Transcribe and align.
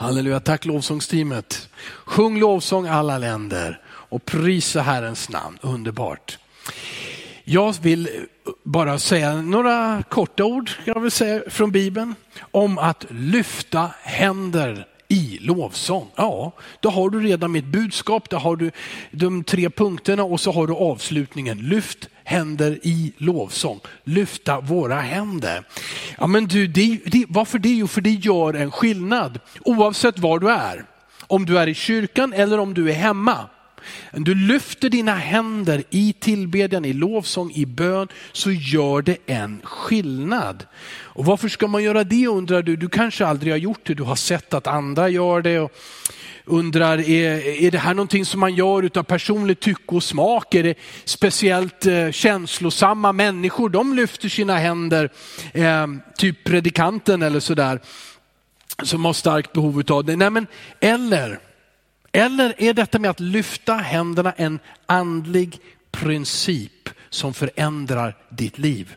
Halleluja, 0.00 0.40
tack 0.40 0.64
lovsångsteamet. 0.64 1.68
Sjung 2.04 2.40
lovsång 2.40 2.86
alla 2.86 3.18
länder 3.18 3.80
och 3.86 4.24
prisa 4.24 4.82
Herrens 4.82 5.28
namn, 5.28 5.58
underbart. 5.62 6.38
Jag 7.44 7.74
vill 7.82 8.08
bara 8.64 8.98
säga 8.98 9.42
några 9.42 10.02
korta 10.08 10.44
ord 10.44 10.70
jag 10.84 11.00
vill 11.00 11.10
säga, 11.10 11.42
från 11.50 11.72
Bibeln 11.72 12.14
om 12.50 12.78
att 12.78 13.06
lyfta 13.10 13.90
händer 14.02 14.86
i 15.10 15.38
lovsång. 15.40 16.08
Ja, 16.16 16.52
då 16.80 16.90
har 16.90 17.10
du 17.10 17.20
redan 17.20 17.52
mitt 17.52 17.64
budskap, 17.64 18.30
då 18.30 18.36
har 18.36 18.56
du 18.56 18.70
de 19.10 19.44
tre 19.44 19.70
punkterna 19.70 20.22
och 20.22 20.40
så 20.40 20.52
har 20.52 20.66
du 20.66 20.72
avslutningen. 20.72 21.58
Lyft 21.58 22.08
händer 22.24 22.78
i 22.82 23.12
lovsång. 23.16 23.80
Lyfta 24.04 24.60
våra 24.60 25.00
händer. 25.00 25.64
Ja, 26.18 26.26
men 26.26 26.46
du, 26.46 26.66
det, 26.66 27.00
det, 27.06 27.24
varför 27.28 27.58
det? 27.58 27.68
Jo, 27.68 27.86
för 27.86 28.00
det 28.00 28.10
gör 28.10 28.54
en 28.54 28.70
skillnad 28.70 29.40
oavsett 29.60 30.18
var 30.18 30.38
du 30.38 30.50
är. 30.50 30.84
Om 31.26 31.46
du 31.46 31.58
är 31.58 31.66
i 31.66 31.74
kyrkan 31.74 32.32
eller 32.32 32.58
om 32.58 32.74
du 32.74 32.90
är 32.90 32.94
hemma. 32.94 33.48
Du 34.12 34.34
lyfter 34.34 34.90
dina 34.90 35.14
händer 35.14 35.82
i 35.90 36.12
tillbedjan, 36.12 36.84
i 36.84 36.92
lovsång, 36.92 37.52
i 37.54 37.66
bön, 37.66 38.08
så 38.32 38.50
gör 38.50 39.02
det 39.02 39.16
en 39.26 39.60
skillnad. 39.64 40.66
Och 41.12 41.24
varför 41.24 41.48
ska 41.48 41.66
man 41.66 41.82
göra 41.82 42.04
det 42.04 42.26
undrar 42.26 42.62
du? 42.62 42.76
Du 42.76 42.88
kanske 42.88 43.26
aldrig 43.26 43.52
har 43.52 43.58
gjort 43.58 43.80
det, 43.86 43.94
du 43.94 44.02
har 44.02 44.16
sett 44.16 44.54
att 44.54 44.66
andra 44.66 45.08
gör 45.08 45.42
det. 45.42 45.58
Och 45.60 45.72
undrar, 46.44 46.98
är, 46.98 47.62
är 47.62 47.70
det 47.70 47.78
här 47.78 47.94
någonting 47.94 48.24
som 48.24 48.40
man 48.40 48.54
gör 48.54 48.82
utav 48.82 49.02
personligt 49.02 49.60
tycke 49.60 49.94
och 49.94 50.02
smak? 50.02 50.54
Är 50.54 50.62
det 50.62 50.74
speciellt 51.04 51.86
eh, 51.86 52.10
känslosamma 52.10 53.12
människor? 53.12 53.68
De 53.68 53.94
lyfter 53.94 54.28
sina 54.28 54.58
händer, 54.58 55.10
eh, 55.52 55.86
typ 56.16 56.44
predikanten 56.44 57.22
eller 57.22 57.40
sådär, 57.40 57.80
som 58.82 59.04
har 59.04 59.12
starkt 59.12 59.52
behov 59.52 59.82
av 59.88 60.04
det. 60.04 60.16
Nej, 60.16 60.30
men, 60.30 60.46
eller 60.80 61.38
eller 62.12 62.54
är 62.62 62.74
detta 62.74 62.98
med 62.98 63.10
att 63.10 63.20
lyfta 63.20 63.74
händerna 63.74 64.32
en 64.32 64.58
andlig 64.86 65.60
princip 65.90 66.88
som 67.10 67.34
förändrar 67.34 68.16
ditt 68.30 68.58
liv? 68.58 68.94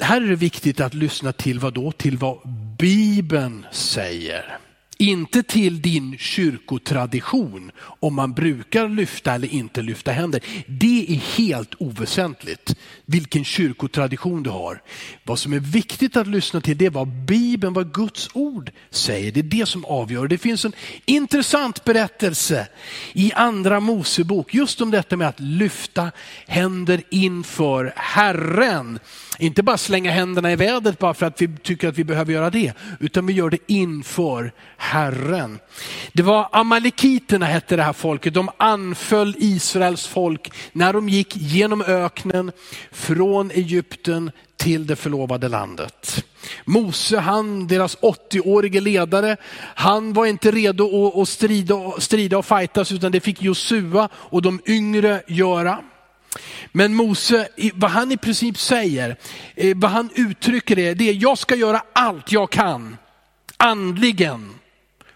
Här 0.00 0.20
är 0.20 0.26
det 0.28 0.36
viktigt 0.36 0.80
att 0.80 0.94
lyssna 0.94 1.32
till 1.32 1.58
vad 1.58 1.74
då? 1.74 1.92
Till 1.92 2.18
vad 2.18 2.38
Bibeln 2.78 3.66
säger. 3.72 4.58
Inte 4.98 5.42
till 5.42 5.82
din 5.82 6.18
kyrkotradition 6.18 7.70
om 8.00 8.14
man 8.14 8.32
brukar 8.32 8.88
lyfta 8.88 9.34
eller 9.34 9.54
inte 9.54 9.82
lyfta 9.82 10.12
händer. 10.12 10.40
Det 10.66 11.06
är 11.08 11.38
helt 11.38 11.74
oväsentligt 11.78 12.76
vilken 13.06 13.44
kyrkotradition 13.44 14.42
du 14.42 14.50
har. 14.50 14.82
Vad 15.24 15.38
som 15.38 15.52
är 15.52 15.60
viktigt 15.60 16.16
att 16.16 16.26
lyssna 16.26 16.60
till 16.60 16.78
det 16.78 16.86
är 16.86 16.90
vad 16.90 17.08
Bibeln, 17.08 17.74
vad 17.74 17.94
Guds 17.94 18.28
ord 18.32 18.70
säger. 18.90 19.32
Det 19.32 19.40
är 19.40 19.44
det 19.44 19.66
som 19.66 19.84
avgör. 19.84 20.28
Det 20.28 20.38
finns 20.38 20.64
en 20.64 20.72
intressant 21.04 21.84
berättelse 21.84 22.68
i 23.12 23.32
andra 23.32 23.80
Mosebok 23.80 24.54
just 24.54 24.80
om 24.80 24.90
detta 24.90 25.16
med 25.16 25.28
att 25.28 25.40
lyfta 25.40 26.12
händer 26.46 27.02
inför 27.10 27.92
Herren. 27.96 28.98
Inte 29.38 29.62
bara 29.62 29.78
slänga 29.78 30.10
händerna 30.10 30.52
i 30.52 30.56
vädret 30.56 30.98
bara 30.98 31.14
för 31.14 31.26
att 31.26 31.42
vi 31.42 31.56
tycker 31.62 31.88
att 31.88 31.98
vi 31.98 32.04
behöver 32.04 32.32
göra 32.32 32.50
det, 32.50 32.72
utan 33.00 33.26
vi 33.26 33.32
gör 33.32 33.50
det 33.50 33.58
inför 33.66 34.52
Herren. 34.84 35.58
Det 36.12 36.22
var 36.22 36.48
amalekiterna 36.52 37.46
hette 37.46 37.76
det 37.76 37.82
här 37.82 37.92
folket, 37.92 38.34
de 38.34 38.50
anföll 38.56 39.34
Israels 39.38 40.06
folk 40.06 40.52
när 40.72 40.92
de 40.92 41.08
gick 41.08 41.36
genom 41.36 41.82
öknen 41.82 42.52
från 42.92 43.50
Egypten 43.50 44.30
till 44.56 44.86
det 44.86 44.96
förlovade 44.96 45.48
landet. 45.48 46.24
Mose, 46.64 47.18
han, 47.18 47.66
deras 47.66 47.98
80-årige 47.98 48.80
ledare, 48.80 49.36
han 49.74 50.12
var 50.12 50.26
inte 50.26 50.50
redo 50.50 51.12
att, 51.22 51.28
strida, 51.28 51.74
strida 51.98 52.38
och 52.38 52.46
fightas 52.46 52.92
utan 52.92 53.12
det 53.12 53.20
fick 53.20 53.42
Josua 53.42 54.08
och 54.14 54.42
de 54.42 54.60
yngre 54.66 55.22
göra. 55.26 55.78
Men 56.72 56.94
Mose, 56.94 57.48
vad 57.74 57.90
han 57.90 58.12
i 58.12 58.16
princip 58.16 58.58
säger, 58.58 59.16
eh, 59.54 59.76
vad 59.76 59.90
han 59.90 60.10
uttrycker 60.14 60.78
är, 60.78 60.94
det 60.94 61.08
är 61.08 61.22
jag 61.22 61.38
ska 61.38 61.54
göra 61.54 61.82
allt 61.92 62.32
jag 62.32 62.50
kan, 62.50 62.96
andligen, 63.56 64.54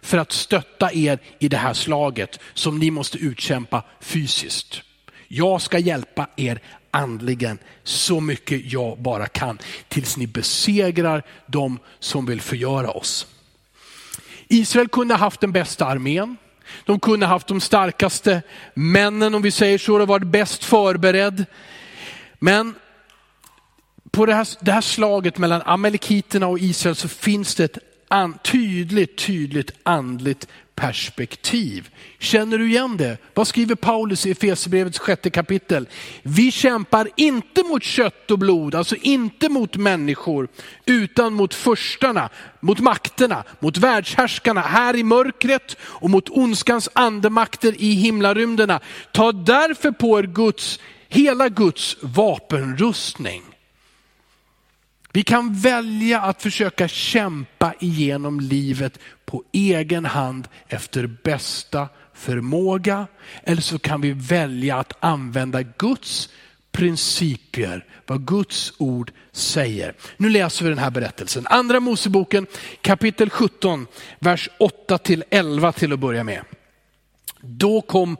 för 0.08 0.18
att 0.18 0.32
stötta 0.32 0.92
er 0.92 1.18
i 1.38 1.48
det 1.48 1.56
här 1.56 1.74
slaget 1.74 2.40
som 2.54 2.78
ni 2.78 2.90
måste 2.90 3.18
utkämpa 3.18 3.82
fysiskt. 4.00 4.82
Jag 5.28 5.62
ska 5.62 5.78
hjälpa 5.78 6.28
er 6.36 6.60
andligen 6.90 7.58
så 7.82 8.20
mycket 8.20 8.72
jag 8.72 8.98
bara 8.98 9.26
kan 9.26 9.58
tills 9.88 10.16
ni 10.16 10.26
besegrar 10.26 11.22
de 11.46 11.78
som 11.98 12.26
vill 12.26 12.40
förgöra 12.40 12.90
oss. 12.90 13.26
Israel 14.48 14.88
kunde 14.88 15.14
ha 15.14 15.18
haft 15.18 15.40
den 15.40 15.52
bästa 15.52 15.86
armén. 15.86 16.36
De 16.84 17.00
kunde 17.00 17.26
ha 17.26 17.34
haft 17.34 17.46
de 17.46 17.60
starkaste 17.60 18.42
männen 18.74 19.34
om 19.34 19.42
vi 19.42 19.50
säger 19.50 19.78
så, 19.78 20.00
och 20.00 20.08
varit 20.08 20.26
bäst 20.26 20.64
förberedd. 20.64 21.44
Men 22.38 22.74
på 24.10 24.26
det 24.26 24.34
här, 24.34 24.48
det 24.60 24.72
här 24.72 24.80
slaget 24.80 25.38
mellan 25.38 25.62
amalekiterna 25.62 26.46
och 26.46 26.58
Israel 26.58 26.96
så 26.96 27.08
finns 27.08 27.54
det 27.54 27.64
ett 27.64 27.78
an, 28.08 28.38
tydligt, 28.44 29.18
tydligt 29.18 29.72
andligt 29.82 30.46
perspektiv. 30.74 31.88
Känner 32.18 32.58
du 32.58 32.68
igen 32.68 32.96
det? 32.96 33.18
Vad 33.34 33.48
skriver 33.48 33.74
Paulus 33.74 34.26
i 34.26 34.30
Efesierbrevets 34.30 34.98
sjätte 34.98 35.30
kapitel? 35.30 35.88
Vi 36.22 36.50
kämpar 36.50 37.08
inte 37.16 37.62
mot 37.62 37.82
kött 37.82 38.30
och 38.30 38.38
blod, 38.38 38.74
alltså 38.74 38.96
inte 38.96 39.48
mot 39.48 39.76
människor, 39.76 40.48
utan 40.86 41.34
mot 41.34 41.54
förstarna, 41.54 42.28
mot 42.60 42.80
makterna, 42.80 43.44
mot 43.58 43.76
världshärskarna 43.76 44.60
här 44.60 44.96
i 44.96 45.02
mörkret 45.02 45.76
och 45.80 46.10
mot 46.10 46.28
ondskans 46.28 46.88
andemakter 46.92 47.74
i 47.78 47.92
himlarymderna. 47.92 48.80
Ta 49.12 49.32
därför 49.32 49.90
på 49.90 50.18
er 50.18 50.22
Guds, 50.22 50.80
hela 51.08 51.48
Guds 51.48 51.96
vapenrustning 52.00 53.42
vi 55.18 55.24
kan 55.24 55.54
välja 55.54 56.20
att 56.20 56.42
försöka 56.42 56.88
kämpa 56.88 57.74
igenom 57.80 58.40
livet 58.40 58.98
på 59.24 59.44
egen 59.52 60.04
hand 60.04 60.48
efter 60.68 61.06
bästa 61.06 61.88
förmåga. 62.14 63.06
Eller 63.42 63.62
så 63.62 63.78
kan 63.78 64.00
vi 64.00 64.12
välja 64.12 64.76
att 64.76 64.92
använda 65.00 65.62
Guds 65.62 66.28
principer, 66.72 67.84
vad 68.06 68.26
Guds 68.26 68.72
ord 68.78 69.12
säger. 69.32 69.94
Nu 70.16 70.28
läser 70.28 70.64
vi 70.64 70.68
den 70.68 70.78
här 70.78 70.90
berättelsen. 70.90 71.46
Andra 71.46 71.80
Moseboken 71.80 72.46
kapitel 72.80 73.30
17, 73.30 73.86
vers 74.18 74.48
8 74.58 74.98
till 74.98 75.24
11 75.30 75.72
till 75.72 75.92
att 75.92 75.98
börja 75.98 76.24
med. 76.24 76.40
Då 77.40 77.80
kom 77.80 78.16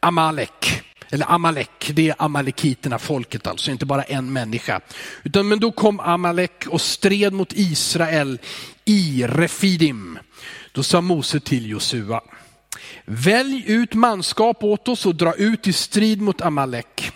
Amalek 0.00 0.82
eller 1.10 1.32
Amalek, 1.32 1.90
det 1.94 2.08
är 2.08 2.14
amalekiterna, 2.18 2.98
folket 2.98 3.46
alltså, 3.46 3.70
inte 3.70 3.86
bara 3.86 4.02
en 4.02 4.32
människa. 4.32 4.80
Utan, 5.22 5.48
men 5.48 5.60
då 5.60 5.72
kom 5.72 6.00
Amalek 6.00 6.66
och 6.68 6.80
stred 6.80 7.32
mot 7.32 7.52
Israel 7.52 8.38
i 8.84 9.26
Refidim. 9.26 10.18
Då 10.72 10.82
sa 10.82 11.00
Mose 11.00 11.40
till 11.40 11.70
Josua, 11.70 12.20
välj 13.04 13.64
ut 13.66 13.94
manskap 13.94 14.64
åt 14.64 14.88
oss 14.88 15.06
och 15.06 15.14
dra 15.14 15.34
ut 15.34 15.66
i 15.66 15.72
strid 15.72 16.20
mot 16.20 16.40
Amalek. 16.40 17.12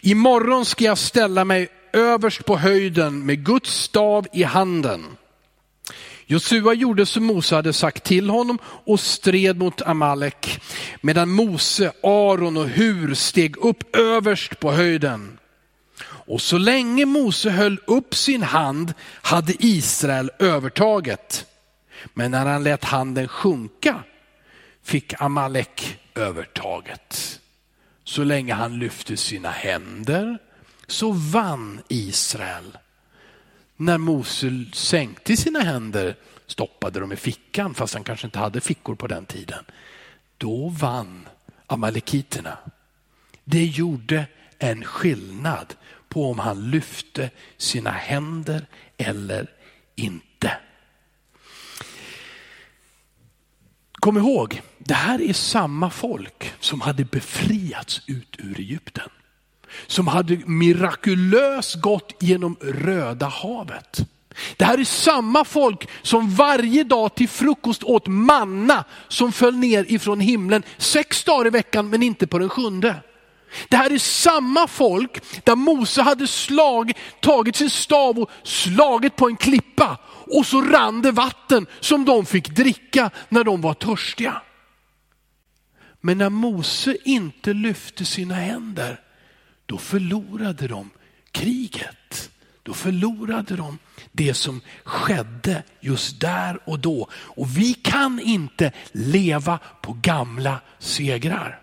Imorgon 0.00 0.64
ska 0.64 0.84
jag 0.84 0.98
ställa 0.98 1.44
mig 1.44 1.68
överst 1.92 2.44
på 2.44 2.56
höjden 2.56 3.26
med 3.26 3.44
Guds 3.44 3.74
stav 3.74 4.26
i 4.32 4.42
handen. 4.42 5.04
Josua 6.26 6.74
gjorde 6.74 7.06
som 7.06 7.24
Mose 7.24 7.54
hade 7.54 7.72
sagt 7.72 8.04
till 8.04 8.30
honom 8.30 8.58
och 8.64 9.00
stred 9.00 9.58
mot 9.58 9.82
Amalek, 9.82 10.60
medan 11.00 11.30
Mose, 11.30 11.92
Aron 12.02 12.56
och 12.56 12.68
Hur 12.68 13.14
steg 13.14 13.56
upp 13.56 13.96
överst 13.96 14.60
på 14.60 14.72
höjden. 14.72 15.38
Och 16.26 16.40
så 16.40 16.58
länge 16.58 17.06
Mose 17.06 17.50
höll 17.50 17.78
upp 17.86 18.14
sin 18.14 18.42
hand 18.42 18.94
hade 19.22 19.54
Israel 19.58 20.30
övertaget. 20.38 21.46
Men 22.14 22.30
när 22.30 22.46
han 22.46 22.64
lät 22.64 22.84
handen 22.84 23.28
sjunka 23.28 24.02
fick 24.82 25.22
Amalek 25.22 25.98
övertaget. 26.14 27.40
Så 28.04 28.24
länge 28.24 28.54
han 28.54 28.78
lyfte 28.78 29.16
sina 29.16 29.50
händer 29.50 30.38
så 30.86 31.12
vann 31.12 31.80
Israel. 31.88 32.78
När 33.76 33.98
Mose 33.98 34.64
sänkte 34.72 35.36
sina 35.36 35.60
händer, 35.60 36.16
stoppade 36.46 37.00
dem 37.00 37.12
i 37.12 37.16
fickan, 37.16 37.74
fast 37.74 37.94
han 37.94 38.04
kanske 38.04 38.26
inte 38.26 38.38
hade 38.38 38.60
fickor 38.60 38.94
på 38.94 39.06
den 39.06 39.26
tiden. 39.26 39.64
Då 40.38 40.68
vann 40.68 41.28
amalekiterna. 41.66 42.58
Det 43.44 43.64
gjorde 43.64 44.26
en 44.58 44.84
skillnad 44.84 45.74
på 46.08 46.30
om 46.30 46.38
han 46.38 46.70
lyfte 46.70 47.30
sina 47.56 47.90
händer 47.90 48.66
eller 48.96 49.50
inte. 49.94 50.56
Kom 53.92 54.18
ihåg, 54.18 54.62
det 54.78 54.94
här 54.94 55.22
är 55.22 55.32
samma 55.32 55.90
folk 55.90 56.52
som 56.60 56.80
hade 56.80 57.04
befriats 57.04 58.02
ut 58.06 58.36
ur 58.38 58.60
Egypten 58.60 59.10
som 59.86 60.08
hade 60.08 60.36
mirakulöst 60.46 61.80
gått 61.80 62.12
genom 62.20 62.56
Röda 62.60 63.26
havet. 63.26 64.00
Det 64.56 64.64
här 64.64 64.78
är 64.78 64.84
samma 64.84 65.44
folk 65.44 65.88
som 66.02 66.30
varje 66.30 66.84
dag 66.84 67.14
till 67.14 67.28
frukost 67.28 67.82
åt 67.82 68.06
manna 68.06 68.84
som 69.08 69.32
föll 69.32 69.56
ner 69.56 69.84
ifrån 69.88 70.20
himlen 70.20 70.62
sex 70.78 71.24
dagar 71.24 71.46
i 71.46 71.50
veckan 71.50 71.90
men 71.90 72.02
inte 72.02 72.26
på 72.26 72.38
den 72.38 72.48
sjunde. 72.48 72.96
Det 73.68 73.76
här 73.76 73.90
är 73.90 73.98
samma 73.98 74.66
folk 74.66 75.44
där 75.44 75.56
Mose 75.56 76.02
hade 76.02 76.26
slag, 76.26 76.92
tagit 77.20 77.56
sin 77.56 77.70
stav 77.70 78.18
och 78.18 78.30
slagit 78.42 79.16
på 79.16 79.26
en 79.26 79.36
klippa 79.36 79.98
och 80.26 80.46
så 80.46 80.62
rann 80.62 81.02
det 81.02 81.12
vatten 81.12 81.66
som 81.80 82.04
de 82.04 82.26
fick 82.26 82.48
dricka 82.48 83.10
när 83.28 83.44
de 83.44 83.60
var 83.60 83.74
törstiga. 83.74 84.42
Men 86.00 86.18
när 86.18 86.30
Mose 86.30 86.96
inte 87.04 87.52
lyfte 87.52 88.04
sina 88.04 88.34
händer, 88.34 89.00
då 89.66 89.78
förlorade 89.78 90.68
de 90.68 90.90
kriget. 91.32 92.30
Då 92.62 92.74
förlorade 92.74 93.56
de 93.56 93.78
det 94.12 94.34
som 94.34 94.60
skedde 94.84 95.62
just 95.80 96.20
där 96.20 96.58
och 96.64 96.78
då. 96.78 97.08
Och 97.14 97.58
vi 97.58 97.74
kan 97.74 98.20
inte 98.20 98.72
leva 98.92 99.58
på 99.82 99.92
gamla 100.02 100.60
segrar. 100.78 101.60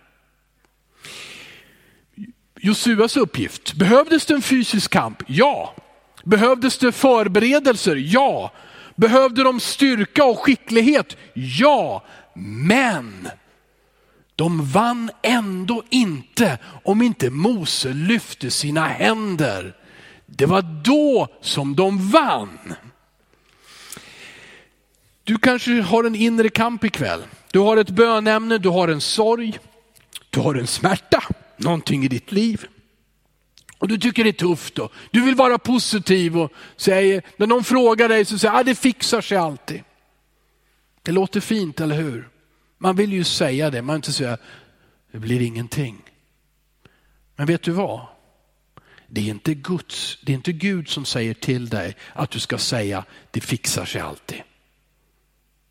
Josuas 2.59 3.17
uppgift, 3.17 3.73
behövdes 3.73 4.25
det 4.25 4.33
en 4.33 4.41
fysisk 4.41 4.91
kamp? 4.91 5.23
Ja. 5.27 5.75
Behövdes 6.23 6.77
det 6.77 6.91
förberedelser? 6.91 7.95
Ja. 7.95 8.51
Behövde 8.95 9.43
de 9.43 9.59
styrka 9.59 10.23
och 10.23 10.39
skicklighet? 10.39 11.17
Ja. 11.33 12.03
Men 12.33 13.29
de 14.41 14.65
vann 14.65 15.11
ändå 15.21 15.83
inte 15.89 16.57
om 16.83 17.01
inte 17.01 17.29
Mose 17.29 17.93
lyfte 17.93 18.51
sina 18.51 18.87
händer. 18.87 19.75
Det 20.25 20.45
var 20.45 20.61
då 20.83 21.27
som 21.41 21.75
de 21.75 22.09
vann. 22.09 22.73
Du 25.23 25.37
kanske 25.37 25.81
har 25.81 26.03
en 26.03 26.15
inre 26.15 26.49
kamp 26.49 26.83
ikväll. 26.83 27.23
Du 27.51 27.59
har 27.59 27.77
ett 27.77 27.89
bönämne, 27.89 28.57
du 28.57 28.69
har 28.69 28.87
en 28.87 29.01
sorg, 29.01 29.59
du 30.29 30.39
har 30.39 30.55
en 30.55 30.67
smärta, 30.67 31.23
någonting 31.57 32.05
i 32.05 32.07
ditt 32.07 32.31
liv. 32.31 32.65
Och 33.77 33.87
du 33.87 33.97
tycker 33.97 34.23
det 34.23 34.29
är 34.29 34.33
tufft 34.33 34.79
och 34.79 34.93
du 35.11 35.21
vill 35.21 35.35
vara 35.35 35.57
positiv 35.57 36.37
och 36.37 36.51
säger, 36.77 37.21
när 37.37 37.47
någon 37.47 37.63
frågar 37.63 38.09
dig 38.09 38.25
så 38.25 38.37
säger 38.37 38.55
ah, 38.55 38.63
det 38.63 38.75
fixar 38.75 39.21
sig 39.21 39.37
alltid. 39.37 39.83
Det 41.01 41.11
låter 41.11 41.39
fint, 41.39 41.79
eller 41.79 41.95
hur? 41.95 42.31
Man 42.83 42.95
vill 42.95 43.13
ju 43.13 43.23
säga 43.23 43.69
det, 43.69 43.81
man 43.81 43.93
vill 43.93 43.99
inte 43.99 44.13
säga 44.13 44.37
det 45.11 45.19
blir 45.19 45.41
ingenting. 45.41 46.01
Men 47.35 47.45
vet 47.45 47.63
du 47.63 47.71
vad? 47.71 48.07
Det 49.07 49.21
är 49.21 49.25
inte 49.25 49.53
Guds, 49.53 50.19
det 50.21 50.31
är 50.31 50.33
inte 50.35 50.51
Gud 50.51 50.89
som 50.89 51.05
säger 51.05 51.33
till 51.33 51.69
dig 51.69 51.95
att 52.13 52.31
du 52.31 52.39
ska 52.39 52.57
säga 52.57 53.05
det 53.31 53.41
fixar 53.41 53.85
sig 53.85 54.01
alltid. 54.01 54.41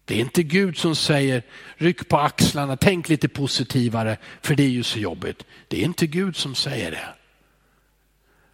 Det 0.04 0.14
är 0.14 0.20
inte 0.20 0.42
Gud 0.42 0.78
som 0.78 0.96
säger 0.96 1.42
ryck 1.76 2.08
på 2.08 2.18
axlarna, 2.18 2.76
tänk 2.76 3.08
lite 3.08 3.28
positivare 3.28 4.16
för 4.42 4.54
det 4.54 4.62
är 4.62 4.68
ju 4.68 4.82
så 4.82 4.98
jobbigt. 4.98 5.46
Det 5.68 5.80
är 5.80 5.84
inte 5.84 6.06
Gud 6.06 6.36
som 6.36 6.54
säger 6.54 6.90
det. 6.90 7.08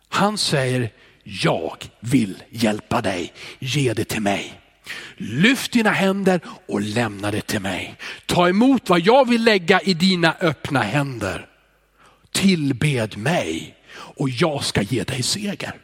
Han 0.08 0.38
säger 0.38 0.92
jag 1.22 1.90
vill 2.00 2.42
hjälpa 2.50 3.00
dig, 3.00 3.32
ge 3.58 3.92
det 3.92 4.04
till 4.04 4.22
mig. 4.22 4.60
Lyft 5.16 5.72
dina 5.72 5.90
händer 5.90 6.40
och 6.66 6.80
lämna 6.80 7.30
det 7.30 7.46
till 7.46 7.60
mig. 7.60 7.96
Ta 8.26 8.48
emot 8.48 8.88
vad 8.88 9.00
jag 9.00 9.28
vill 9.28 9.44
lägga 9.44 9.80
i 9.80 9.94
dina 9.94 10.34
öppna 10.40 10.82
händer. 10.82 11.46
Tillbed 12.32 13.16
mig 13.16 13.76
och 13.92 14.28
jag 14.28 14.64
ska 14.64 14.82
ge 14.82 15.02
dig 15.02 15.22
seger. 15.22 15.74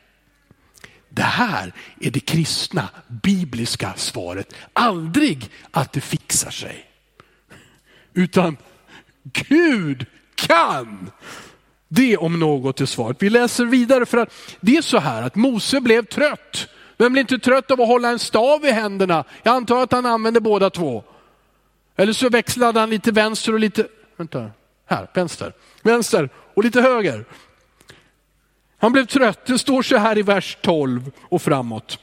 Det 1.09 1.23
här 1.23 1.73
är 2.01 2.11
det 2.11 2.21
kristna 2.21 2.89
bibliska 3.09 3.93
svaret. 3.97 4.55
Aldrig 4.73 5.51
att 5.71 5.93
det 5.93 6.01
fixar 6.01 6.51
sig. 6.51 6.85
Utan 8.15 8.57
Gud 9.23 10.07
kan. 10.35 11.11
Det 11.89 12.17
om 12.17 12.41
något 12.41 12.81
är 12.81 12.87
svaret. 12.87 13.17
Vi 13.21 13.31
läser 13.31 13.65
vidare 13.65 14.07
för 14.07 14.19
att 14.19 14.33
det 14.61 14.77
är 14.77 14.83
så 14.83 14.99
här 14.99 15.23
att 15.23 15.35
Mose 15.35 15.81
blev 15.81 16.07
trött. 16.07 16.69
Vem 16.97 17.13
blir 17.13 17.21
inte 17.21 17.39
trött 17.39 17.71
av 17.71 17.81
att 17.81 17.89
hålla 17.89 18.09
en 18.09 18.19
stav 18.19 18.65
i 18.65 18.71
händerna? 18.71 19.25
Jag 19.43 19.55
antar 19.55 19.83
att 19.83 19.93
han 19.93 20.07
använde 20.07 20.41
båda 20.41 20.71
två. 20.71 21.05
Eller 21.97 22.13
så 22.13 22.29
växlade 22.29 22.81
han 22.81 22.91
lite 22.91 23.13
vänster 23.13 23.53
och 23.53 23.61
lite, 23.61 23.87
vänta, 24.17 24.51
här, 24.87 25.11
vänster, 25.15 25.53
vänster 25.83 26.29
och 26.55 26.65
lite 26.65 26.81
höger. 26.81 27.25
Han 28.79 28.93
blev 28.93 29.07
trött, 29.07 29.47
det 29.47 29.59
står 29.59 29.83
så 29.83 29.97
här 29.97 30.19
i 30.19 30.23
vers 30.23 30.59
12 30.63 31.11
och 31.23 31.43
framåt. 31.43 31.99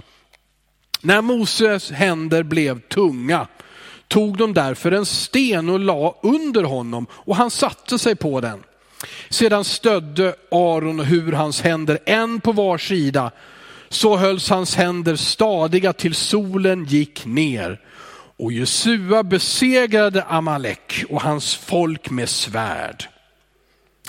När 1.02 1.22
Moses 1.22 1.92
händer 1.92 2.44
blev 2.44 2.82
tunga 2.82 3.48
tog 4.08 4.38
de 4.38 4.54
därför 4.54 4.92
en 4.92 5.06
sten 5.06 5.70
och 5.70 5.80
la 5.80 6.16
under 6.24 6.64
honom 6.64 7.08
och 7.12 7.36
han 7.36 7.52
satte 7.52 8.00
sig 8.00 8.16
på 8.16 8.42
den. 8.42 8.64
Sedan 9.30 9.64
stödde 9.64 10.36
Aron 10.52 11.00
och 11.00 11.06
hur 11.06 11.32
hans 11.32 11.62
händer 11.62 12.00
en 12.06 12.42
på 12.42 12.52
var 12.52 12.78
sida 12.78 13.32
så 13.90 14.18
hölls 14.18 14.50
hans 14.50 14.76
händer 14.76 15.16
stadiga 15.16 15.94
till 15.94 16.16
solen 16.16 16.86
gick 16.86 17.26
ner. 17.26 17.82
Och 18.38 18.52
Jesua 18.52 19.24
besegrade 19.24 20.24
Amalek 20.24 21.06
och 21.10 21.22
hans 21.22 21.56
folk 21.56 22.10
med 22.10 22.30
svärd. 22.30 23.06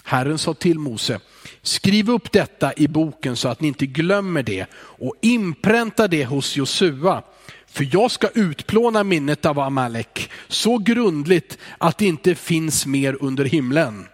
Herren 0.05 0.39
sa 0.39 0.55
till 0.55 0.79
Mose, 0.79 1.21
skriv 1.63 2.11
upp 2.11 2.33
detta 2.33 2.73
i 2.77 2.89
boken 2.89 3.37
så 3.37 3.49
att 3.49 3.61
ni 3.61 3.69
inte 3.69 3.87
glömmer 3.87 4.43
det 4.43 4.67
och 4.75 5.15
inpränta 5.21 6.09
det 6.09 6.25
hos 6.25 6.57
Josua. 6.57 7.23
För 7.67 7.89
jag 7.93 8.11
ska 8.11 8.29
utplåna 8.35 9.05
minnet 9.05 9.47
av 9.47 9.59
Amalek 9.59 10.31
så 10.49 10.79
grundligt 10.79 11.59
att 11.79 11.99
det 11.99 12.07
inte 12.07 12.35
finns 12.35 12.87
mer 12.87 13.17
under 13.21 13.45
himlen. 13.45 14.07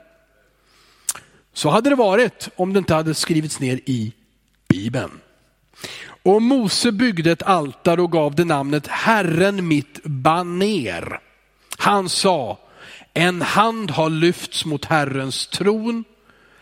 Så 1.52 1.70
hade 1.70 1.90
det 1.90 1.96
varit 1.96 2.48
om 2.56 2.72
det 2.72 2.78
inte 2.78 2.94
hade 2.94 3.14
skrivits 3.14 3.60
ner 3.60 3.80
i 3.84 4.12
Bibeln. 4.68 5.10
Och 6.26 6.42
Mose 6.42 6.92
byggde 6.92 7.32
ett 7.32 7.42
altare 7.42 8.02
och 8.02 8.12
gav 8.12 8.34
det 8.34 8.44
namnet 8.44 8.86
Herren 8.86 9.68
mitt 9.68 10.04
baner. 10.04 11.20
Han 11.78 12.08
sa, 12.08 12.58
en 13.14 13.42
hand 13.42 13.90
har 13.90 14.10
lyfts 14.10 14.64
mot 14.64 14.84
Herrens 14.84 15.46
tron. 15.46 16.04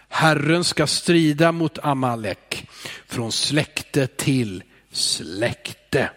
Herren 0.08 0.64
ska 0.64 0.86
strida 0.86 1.52
mot 1.52 1.78
Amalek 1.82 2.68
från 3.06 3.32
släkte 3.32 4.06
till 4.06 4.62
släkte. 4.92 6.10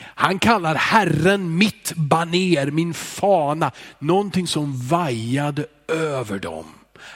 Han 0.00 0.38
kallar 0.38 0.74
Herren 0.74 1.58
mitt 1.58 1.92
baner, 1.96 2.70
min 2.70 2.94
fana, 2.94 3.72
någonting 3.98 4.46
som 4.46 4.88
vajade 4.88 5.66
över 5.88 6.38
dem. 6.38 6.66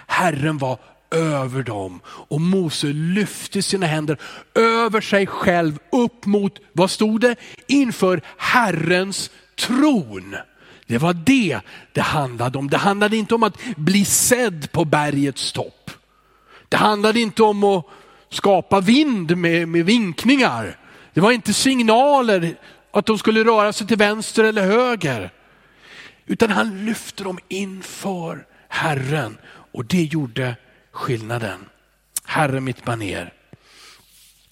Herren 0.06 0.58
var 0.58 0.78
över 1.10 1.62
dem. 1.62 2.00
Och 2.06 2.40
Mose 2.40 2.86
lyfte 2.86 3.62
sina 3.62 3.86
händer 3.86 4.18
över 4.54 5.00
sig 5.00 5.26
själv 5.26 5.78
upp 5.92 6.26
mot, 6.26 6.58
vad 6.72 6.90
stod 6.90 7.20
det? 7.20 7.36
Inför 7.66 8.20
Herrens 8.36 9.30
tron. 9.58 10.36
Det 10.86 10.98
var 10.98 11.14
det 11.14 11.60
det 11.92 12.00
handlade 12.00 12.58
om. 12.58 12.70
Det 12.70 12.76
handlade 12.76 13.16
inte 13.16 13.34
om 13.34 13.42
att 13.42 13.58
bli 13.76 14.04
sedd 14.04 14.72
på 14.72 14.84
bergets 14.84 15.52
topp. 15.52 15.90
Det 16.68 16.76
handlade 16.76 17.20
inte 17.20 17.42
om 17.42 17.64
att 17.64 17.86
skapa 18.28 18.80
vind 18.80 19.36
med, 19.36 19.68
med 19.68 19.84
vinkningar. 19.84 20.78
Det 21.14 21.20
var 21.20 21.32
inte 21.32 21.52
signaler 21.52 22.56
att 22.92 23.06
de 23.06 23.18
skulle 23.18 23.44
röra 23.44 23.72
sig 23.72 23.86
till 23.86 23.96
vänster 23.96 24.44
eller 24.44 24.62
höger. 24.62 25.30
Utan 26.26 26.50
han 26.50 26.84
lyfte 26.84 27.24
dem 27.24 27.38
inför 27.48 28.46
Herren 28.68 29.38
och 29.72 29.84
det 29.84 30.02
gjorde 30.02 30.56
skillnaden. 30.96 31.68
Herre 32.24 32.60
mitt 32.60 32.84
baner. 32.84 33.32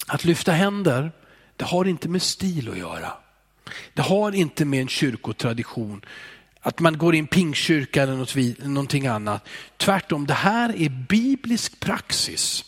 Att 0.07 0.25
lyfta 0.25 0.51
händer, 0.51 1.11
det 1.55 1.65
har 1.65 1.85
inte 1.85 2.09
med 2.09 2.21
stil 2.21 2.69
att 2.69 2.77
göra. 2.77 3.13
Det 3.93 4.01
har 4.01 4.35
inte 4.35 4.65
med 4.65 4.81
en 4.81 4.87
kyrkotradition, 4.87 6.05
att 6.61 6.79
man 6.79 6.97
går 6.97 7.15
i 7.15 7.19
en 7.19 7.27
pingkyrka 7.27 8.03
eller 8.03 8.15
något, 8.15 8.35
någonting 8.65 9.07
annat. 9.07 9.47
Tvärtom, 9.77 10.27
det 10.27 10.33
här 10.33 10.81
är 10.81 10.89
biblisk 10.89 11.79
praxis. 11.79 12.63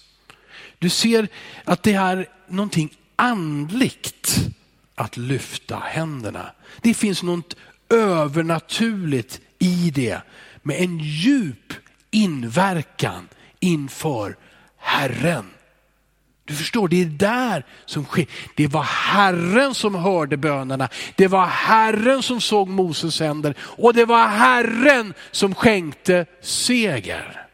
Du 0.79 0.89
ser 0.89 1.27
att 1.63 1.83
det 1.83 1.93
är 1.93 2.29
någonting 2.47 2.97
andligt 3.15 4.49
att 4.95 5.17
lyfta 5.17 5.79
händerna. 5.79 6.51
Det 6.81 6.93
finns 6.93 7.23
något 7.23 7.55
övernaturligt 7.89 9.41
i 9.59 9.91
det 9.95 10.21
med 10.63 10.81
en 10.81 10.99
djup 10.99 11.73
inverkan 12.11 13.27
inför 13.59 14.35
Herren. 14.77 15.45
Du 16.45 16.53
förstår, 16.53 16.87
det 16.87 17.01
är 17.01 17.05
där 17.05 17.65
som 17.85 18.05
sker. 18.05 18.25
Det 18.55 18.67
var 18.67 18.83
Herren 18.83 19.73
som 19.73 19.95
hörde 19.95 20.37
bönerna. 20.37 20.89
Det 21.15 21.27
var 21.27 21.45
Herren 21.45 22.23
som 22.23 22.41
såg 22.41 22.67
Moses 22.67 23.19
händer 23.19 23.55
och 23.59 23.93
det 23.93 24.05
var 24.05 24.27
Herren 24.27 25.13
som 25.31 25.55
skänkte 25.55 26.25
seger. 26.41 27.47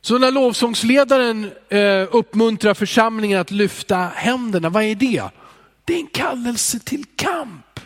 Så 0.00 0.18
när 0.18 0.30
lovsångsledaren 0.30 1.50
eh, 1.68 2.08
uppmuntrar 2.10 2.74
församlingen 2.74 3.40
att 3.40 3.50
lyfta 3.50 3.96
händerna, 3.96 4.68
vad 4.68 4.82
är 4.82 4.94
det? 4.94 5.22
Det 5.84 5.94
är 5.94 5.98
en 5.98 6.06
kallelse 6.06 6.78
till 6.78 7.04
kamp. 7.16 7.80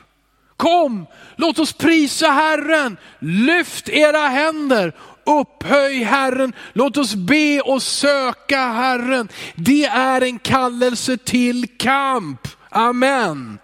Kom, 0.57 1.07
låt 1.37 1.59
oss 1.59 1.73
prisa 1.73 2.27
Herren, 2.27 2.97
lyft 3.19 3.89
era 3.89 4.19
händer, 4.19 4.93
upphöj 5.27 6.03
Herren, 6.03 6.53
låt 6.73 6.97
oss 6.97 7.15
be 7.15 7.61
och 7.61 7.83
söka 7.83 8.69
Herren. 8.69 9.29
Det 9.55 9.85
är 9.85 10.21
en 10.21 10.39
kallelse 10.39 11.17
till 11.17 11.67
kamp. 11.79 12.49
Amen. 12.69 13.59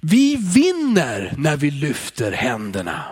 Vi 0.00 0.36
vinner 0.36 1.34
när 1.38 1.56
vi 1.56 1.70
lyfter 1.70 2.32
händerna. 2.32 3.04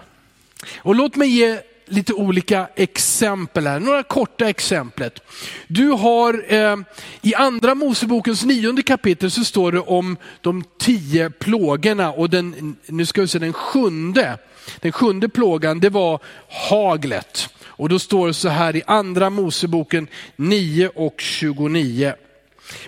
Och 0.79 0.95
låt 0.95 1.17
mig 1.17 1.29
ge 1.29 1.61
lite 1.89 2.13
olika 2.13 2.69
exempel 2.75 3.67
här. 3.67 3.81
Några 3.81 4.03
korta 4.03 4.49
exemplet. 4.49 5.21
Du 5.67 5.89
har 5.89 6.45
eh, 6.49 6.77
i 7.23 7.35
andra 7.35 7.75
Mosebokens 7.75 8.45
nionde 8.45 8.83
kapitel 8.83 9.31
så 9.31 9.45
står 9.45 9.73
det 9.73 9.81
om 9.81 10.17
de 10.41 10.65
tio 10.79 11.31
plågorna 11.31 12.13
och 12.13 12.31
den, 12.31 12.77
nu 12.87 13.07
ska 13.07 13.21
vi 13.21 13.29
se 13.29 13.39
den 13.39 13.53
sjunde. 13.53 14.39
Den 14.81 14.93
sjunde 14.93 15.29
plågan 15.29 15.81
det 15.81 15.91
var 15.91 16.21
haglet. 16.49 17.49
Och 17.65 17.89
då 17.89 17.99
står 17.99 18.27
det 18.27 18.35
så 18.35 18.49
här 18.49 18.77
i 18.77 18.83
andra 18.87 19.31
Moseboken 19.31 20.07
9 20.37 20.91
och 20.95 21.21
29. 21.21 22.15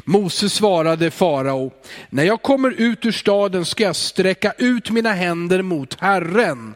Mose 0.04 0.48
svarade 0.48 1.10
farao, 1.10 1.72
när 2.10 2.24
jag 2.24 2.42
kommer 2.42 2.70
ut 2.70 3.06
ur 3.06 3.12
staden 3.12 3.64
ska 3.64 3.84
jag 3.84 3.96
sträcka 3.96 4.52
ut 4.58 4.90
mina 4.90 5.12
händer 5.12 5.62
mot 5.62 6.00
Herren. 6.00 6.74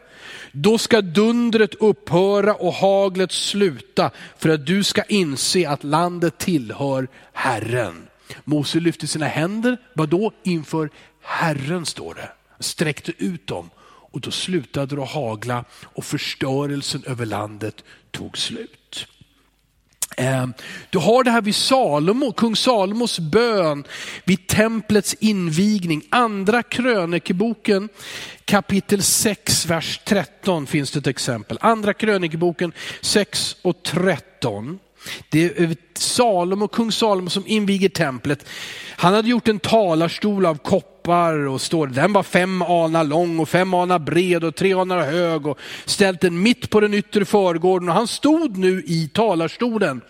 Då 0.57 0.77
ska 0.77 1.01
dundret 1.01 1.75
upphöra 1.75 2.53
och 2.53 2.73
haglet 2.73 3.31
sluta 3.31 4.11
för 4.37 4.49
att 4.49 4.65
du 4.65 4.83
ska 4.83 5.03
inse 5.03 5.69
att 5.69 5.83
landet 5.83 6.37
tillhör 6.37 7.07
Herren. 7.33 8.07
Mose 8.43 8.79
lyfte 8.79 9.07
sina 9.07 9.25
händer, 9.25 9.77
vad 9.93 10.09
då? 10.09 10.31
Inför 10.43 10.89
Herren 11.21 11.85
står 11.85 12.13
det. 12.13 12.31
Sträckte 12.59 13.11
ut 13.17 13.47
dem 13.47 13.69
och 14.11 14.21
då 14.21 14.31
slutade 14.31 14.95
det 14.95 15.03
att 15.03 15.09
hagla 15.11 15.65
och 15.83 16.05
förstörelsen 16.05 17.03
över 17.05 17.25
landet 17.25 17.83
tog 18.11 18.37
slut. 18.37 19.07
Ehm, 20.17 20.53
du 20.89 20.97
har 20.97 21.23
det 21.23 21.31
här 21.31 21.41
vid 21.41 21.55
Salomo, 21.55 22.31
kung 22.31 22.55
Salomos 22.55 23.19
bön 23.19 23.83
vid 24.23 24.47
templets 24.47 25.13
invigning. 25.13 26.03
Andra 26.09 26.63
krönikeboken 26.63 27.89
kapitel 28.45 29.03
6, 29.03 29.65
vers 29.65 30.01
13 30.05 30.67
finns 30.67 30.91
det 30.91 30.99
ett 30.99 31.07
exempel. 31.07 31.57
Andra 31.61 31.93
krönikeboken 31.93 32.71
6 33.01 33.55
och 33.61 33.83
13. 33.83 34.79
Det 35.29 35.59
är 35.59 35.75
Salomo, 35.93 36.67
kung 36.67 36.91
Salomo 36.91 37.29
som 37.29 37.47
inviger 37.47 37.89
templet. 37.89 38.45
Han 38.89 39.13
hade 39.13 39.29
gjort 39.29 39.47
en 39.47 39.59
talarstol 39.59 40.45
av 40.45 40.57
koppar 40.57 40.94
och 41.09 41.61
står, 41.61 41.87
den 41.87 42.13
var 42.13 42.23
fem 42.23 42.61
alnar 42.61 43.03
lång 43.03 43.39
och 43.39 43.49
fem 43.49 43.73
alnar 43.73 43.99
bred 43.99 44.43
och 44.43 44.55
tre 44.55 44.73
alnar 44.73 45.01
hög 45.01 45.47
och 45.47 45.59
ställt 45.85 46.21
den 46.21 46.41
mitt 46.41 46.69
på 46.69 46.79
den 46.79 46.93
yttre 46.93 47.25
förgården 47.25 47.89
och 47.89 47.95
han 47.95 48.07
stod 48.07 48.57
nu 48.57 48.83
i 48.87 49.09
talarstolen. 49.13 50.01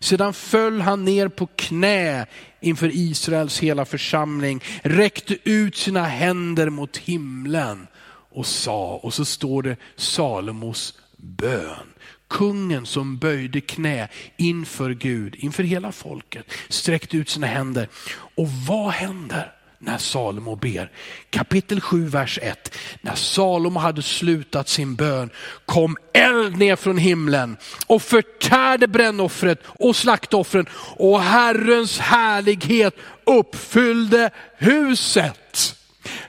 Sedan 0.00 0.34
föll 0.34 0.80
han 0.80 1.04
ner 1.04 1.28
på 1.28 1.46
knä 1.46 2.26
inför 2.60 2.90
Israels 2.92 3.58
hela 3.58 3.84
församling, 3.84 4.62
räckte 4.82 5.36
ut 5.44 5.76
sina 5.76 6.04
händer 6.04 6.70
mot 6.70 6.96
himlen 6.96 7.86
och 8.32 8.46
sa, 8.46 9.00
och 9.02 9.14
så 9.14 9.24
står 9.24 9.62
det 9.62 9.76
Salomos 9.96 10.98
bön. 11.16 11.86
Kungen 12.28 12.86
som 12.86 13.18
böjde 13.18 13.60
knä 13.60 14.08
inför 14.36 14.90
Gud, 14.90 15.34
inför 15.38 15.62
hela 15.62 15.92
folket, 15.92 16.46
sträckte 16.68 17.16
ut 17.16 17.28
sina 17.28 17.46
händer. 17.46 17.88
Och 18.36 18.48
vad 18.48 18.90
händer? 18.92 19.52
När 19.82 19.98
Salomo 19.98 20.56
ber. 20.56 20.90
Kapitel 21.30 21.80
7, 21.80 22.08
vers 22.08 22.38
1. 22.42 22.74
När 23.00 23.14
Salomo 23.14 23.80
hade 23.80 24.02
slutat 24.02 24.68
sin 24.68 24.94
bön 24.94 25.30
kom 25.66 25.96
eld 26.12 26.58
ner 26.58 26.76
från 26.76 26.98
himlen 26.98 27.56
och 27.86 28.02
förtärde 28.02 28.88
brännoffret 28.88 29.62
och 29.66 29.96
slaktoffren 29.96 30.66
och 30.96 31.22
Herrens 31.22 31.98
härlighet 31.98 32.94
uppfyllde 33.24 34.30
huset. 34.56 35.71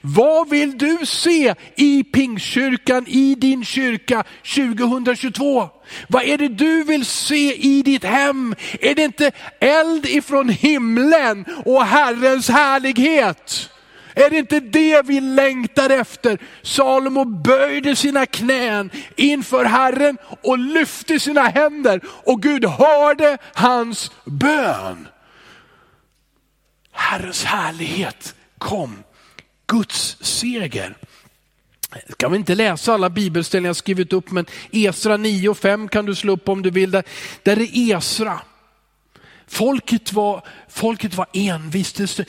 Vad 0.06 0.50
vill 0.50 0.78
du 0.78 1.06
se 1.06 1.56
i 1.76 2.04
Pingstkyrkan, 2.04 3.08
i 3.08 3.36
din 3.36 3.66
kyrka 3.66 4.24
2022? 4.56 5.70
Vad 6.08 6.24
är 6.24 6.38
det 6.38 6.48
du 6.48 6.84
vill 6.84 7.06
se 7.06 7.56
i 7.56 7.82
ditt 7.82 8.04
hem? 8.04 8.56
Är 8.82 8.96
det 8.96 9.04
inte 9.04 9.32
eld 9.60 10.06
ifrån 10.06 10.50
himlen 10.50 11.46
och 11.66 11.86
Herrens 11.86 12.50
härlighet? 12.50 13.70
Är 14.16 14.30
det 14.30 14.38
inte 14.38 14.60
det 14.60 15.02
vi 15.06 15.22
längtar 15.22 15.90
efter? 15.90 16.38
Salomo 16.62 17.26
böjde 17.26 17.96
sina 17.96 18.26
knän 18.26 18.90
inför 19.16 19.66
Herren 19.66 20.18
och 20.44 20.58
lyfte 20.58 21.20
sina 21.20 21.44
händer 21.44 22.02
och 22.06 22.42
Gud 22.42 22.66
hörde 22.66 23.38
hans 23.54 24.12
bön. 24.26 25.08
Herrens 26.92 27.44
härlighet 27.44 28.36
kom 28.58 29.04
Guds 29.74 30.18
seger. 30.22 30.98
Jag 32.08 32.18
kan 32.18 32.32
vi 32.32 32.38
inte 32.38 32.56
läsa 32.56 32.94
alla 32.94 33.10
bibelställen 33.10 33.66
jag 33.66 33.76
skrivit 33.76 34.14
upp, 34.14 34.32
men 34.32 34.46
Esra 34.72 35.18
9 35.18 35.50
och 35.50 35.58
5 35.58 35.88
kan 35.88 36.06
du 36.06 36.16
slå 36.16 36.34
upp 36.34 36.50
om 36.50 36.62
du 36.62 36.70
vill. 36.70 36.92
Där, 36.92 37.04
där 37.44 37.60
är 37.60 37.98
Esra. 37.98 38.40
Folket 39.48 40.14
var, 40.14 40.48
folket 40.70 41.16
var 41.16 41.28
envist. 41.34 42.20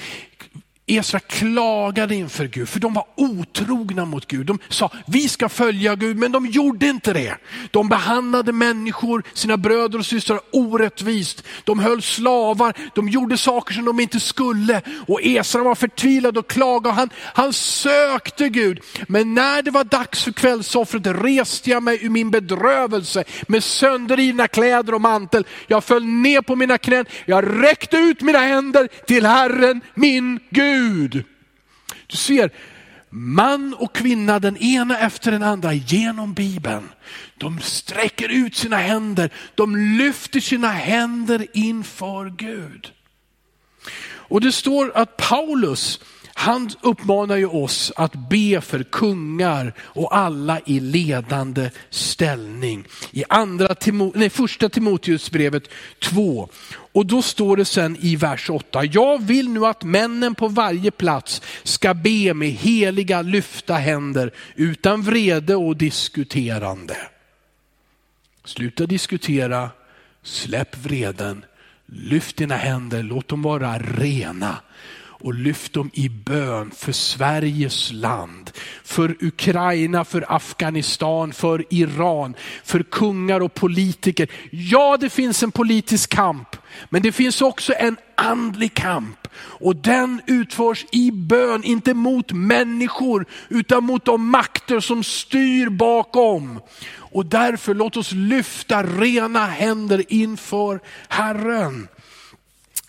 Esra 0.86 1.18
klagade 1.20 2.14
inför 2.14 2.44
Gud, 2.44 2.68
för 2.68 2.80
de 2.80 2.94
var 2.94 3.06
otrogna 3.16 4.04
mot 4.04 4.26
Gud. 4.26 4.46
De 4.46 4.58
sa, 4.68 4.90
vi 5.06 5.28
ska 5.28 5.48
följa 5.48 5.94
Gud, 5.94 6.16
men 6.16 6.32
de 6.32 6.46
gjorde 6.46 6.86
inte 6.86 7.12
det. 7.12 7.36
De 7.70 7.88
behandlade 7.88 8.52
människor, 8.52 9.22
sina 9.34 9.56
bröder 9.56 9.98
och 9.98 10.06
systrar 10.06 10.40
orättvist. 10.52 11.44
De 11.64 11.78
höll 11.78 12.02
slavar, 12.02 12.74
de 12.94 13.08
gjorde 13.08 13.36
saker 13.36 13.74
som 13.74 13.84
de 13.84 14.00
inte 14.00 14.20
skulle. 14.20 14.82
Och 15.08 15.20
Esra 15.22 15.62
var 15.62 15.74
förtvivlad 15.74 16.38
och 16.38 16.50
klagade. 16.50 16.94
Han, 16.94 17.10
han 17.16 17.52
sökte 17.52 18.48
Gud. 18.48 18.80
Men 19.08 19.34
när 19.34 19.62
det 19.62 19.70
var 19.70 19.84
dags 19.84 20.24
för 20.24 20.32
kvällsoffret 20.32 21.06
reste 21.06 21.70
jag 21.70 21.82
mig 21.82 22.04
ur 22.04 22.10
min 22.10 22.30
bedrövelse 22.30 23.24
med 23.48 23.64
sönderrivna 23.64 24.48
kläder 24.48 24.94
och 24.94 25.00
mantel. 25.00 25.46
Jag 25.66 25.84
föll 25.84 26.04
ner 26.04 26.40
på 26.40 26.56
mina 26.56 26.78
knän, 26.78 27.06
jag 27.26 27.62
räckte 27.62 27.96
ut 27.96 28.20
mina 28.20 28.38
händer 28.38 28.88
till 29.06 29.26
Herren, 29.26 29.80
min 29.94 30.40
Gud. 30.50 30.74
Gud. 30.75 31.25
Du 32.07 32.16
ser, 32.16 32.50
man 33.11 33.75
och 33.75 33.95
kvinna, 33.95 34.38
den 34.38 34.57
ena 34.57 34.99
efter 34.99 35.31
den 35.31 35.43
andra 35.43 35.73
genom 35.73 36.35
Bibeln. 36.35 36.88
De 37.38 37.61
sträcker 37.61 38.28
ut 38.28 38.57
sina 38.57 38.76
händer, 38.76 39.31
de 39.54 39.76
lyfter 39.76 40.40
sina 40.40 40.69
händer 40.69 41.47
inför 41.52 42.31
Gud. 42.37 42.93
Och 44.07 44.40
det 44.40 44.52
står 44.52 44.93
att 44.97 45.16
Paulus, 45.16 46.00
han 46.35 46.71
uppmanar 46.81 47.37
ju 47.37 47.47
oss 47.47 47.93
att 47.97 48.14
be 48.14 48.61
för 48.61 48.83
kungar 48.83 49.75
och 49.78 50.16
alla 50.16 50.61
i 50.66 50.81
ledande 50.81 51.71
ställning. 51.90 52.85
I 53.11 53.25
andra 53.28 53.76
nej, 54.14 54.31
första 54.31 54.69
Timoteusbrevet 54.69 55.69
2. 55.99 56.49
Och 56.94 57.06
då 57.06 57.22
står 57.22 57.56
det 57.56 57.64
sen 57.64 57.96
i 58.00 58.16
vers 58.16 58.50
8, 58.50 58.84
jag 58.84 59.22
vill 59.22 59.48
nu 59.48 59.66
att 59.66 59.84
männen 59.84 60.34
på 60.34 60.48
varje 60.48 60.90
plats 60.90 61.42
ska 61.62 61.94
be 61.94 62.34
med 62.34 62.48
heliga 62.48 63.22
lyfta 63.22 63.74
händer 63.74 64.32
utan 64.54 65.02
vrede 65.02 65.56
och 65.56 65.76
diskuterande. 65.76 66.96
Sluta 68.44 68.86
diskutera, 68.86 69.70
släpp 70.22 70.76
vreden, 70.76 71.44
lyft 71.86 72.36
dina 72.36 72.56
händer, 72.56 73.02
låt 73.02 73.28
dem 73.28 73.42
vara 73.42 73.78
rena 73.78 74.56
och 75.25 75.35
lyft 75.35 75.73
dem 75.73 75.90
i 75.93 76.09
bön 76.09 76.71
för 76.71 76.93
Sveriges 76.93 77.93
land, 77.93 78.50
för 78.85 79.16
Ukraina, 79.21 80.04
för 80.04 80.25
Afghanistan, 80.28 81.33
för 81.33 81.64
Iran, 81.71 82.35
för 82.64 82.83
kungar 82.83 83.40
och 83.40 83.54
politiker. 83.54 84.28
Ja, 84.50 84.97
det 85.00 85.11
finns 85.11 85.43
en 85.43 85.50
politisk 85.50 86.11
kamp, 86.11 86.57
men 86.88 87.02
det 87.02 87.12
finns 87.12 87.43
också 87.43 87.73
en 87.78 87.97
andlig 88.14 88.75
kamp 88.75 89.28
och 89.37 89.76
den 89.76 90.21
utförs 90.26 90.87
i 90.93 91.11
bön, 91.11 91.64
inte 91.64 91.95
mot 91.95 92.33
människor 92.33 93.26
utan 93.49 93.85
mot 93.85 94.04
de 94.04 94.31
makter 94.31 94.81
som 94.81 95.04
styr 95.04 95.69
bakom. 95.69 96.61
Och 96.97 97.26
därför 97.26 97.75
låt 97.75 97.97
oss 97.97 98.12
lyfta 98.12 98.83
rena 98.83 99.47
händer 99.47 100.04
inför 100.09 100.81
Herren. 101.09 101.88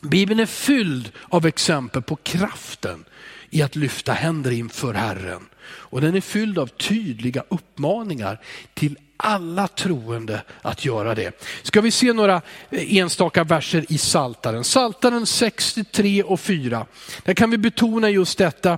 Bibeln 0.09 0.39
är 0.39 0.45
fylld 0.45 1.11
av 1.29 1.45
exempel 1.45 2.01
på 2.01 2.15
kraften 2.15 3.05
i 3.49 3.61
att 3.61 3.75
lyfta 3.75 4.13
händer 4.13 4.51
inför 4.51 4.93
Herren. 4.93 5.45
Och 5.67 6.01
den 6.01 6.15
är 6.15 6.21
fylld 6.21 6.59
av 6.59 6.67
tydliga 6.67 7.43
uppmaningar 7.49 8.41
till 8.73 8.97
alla 9.17 9.67
troende 9.67 10.41
att 10.61 10.85
göra 10.85 11.15
det. 11.15 11.43
Ska 11.63 11.81
vi 11.81 11.91
se 11.91 12.13
några 12.13 12.41
eh, 12.69 12.95
enstaka 12.97 13.43
verser 13.43 13.85
i 13.89 13.97
Saltaren. 13.97 14.63
Saltaren 14.63 15.25
63 15.25 16.23
och 16.23 16.39
4. 16.39 16.85
Där 17.23 17.33
kan 17.33 17.51
vi 17.51 17.57
betona 17.57 18.09
just 18.09 18.37
detta 18.37 18.77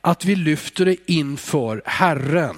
att 0.00 0.24
vi 0.24 0.36
lyfter 0.36 0.84
det 0.84 0.96
inför 1.06 1.82
Herren. 1.84 2.56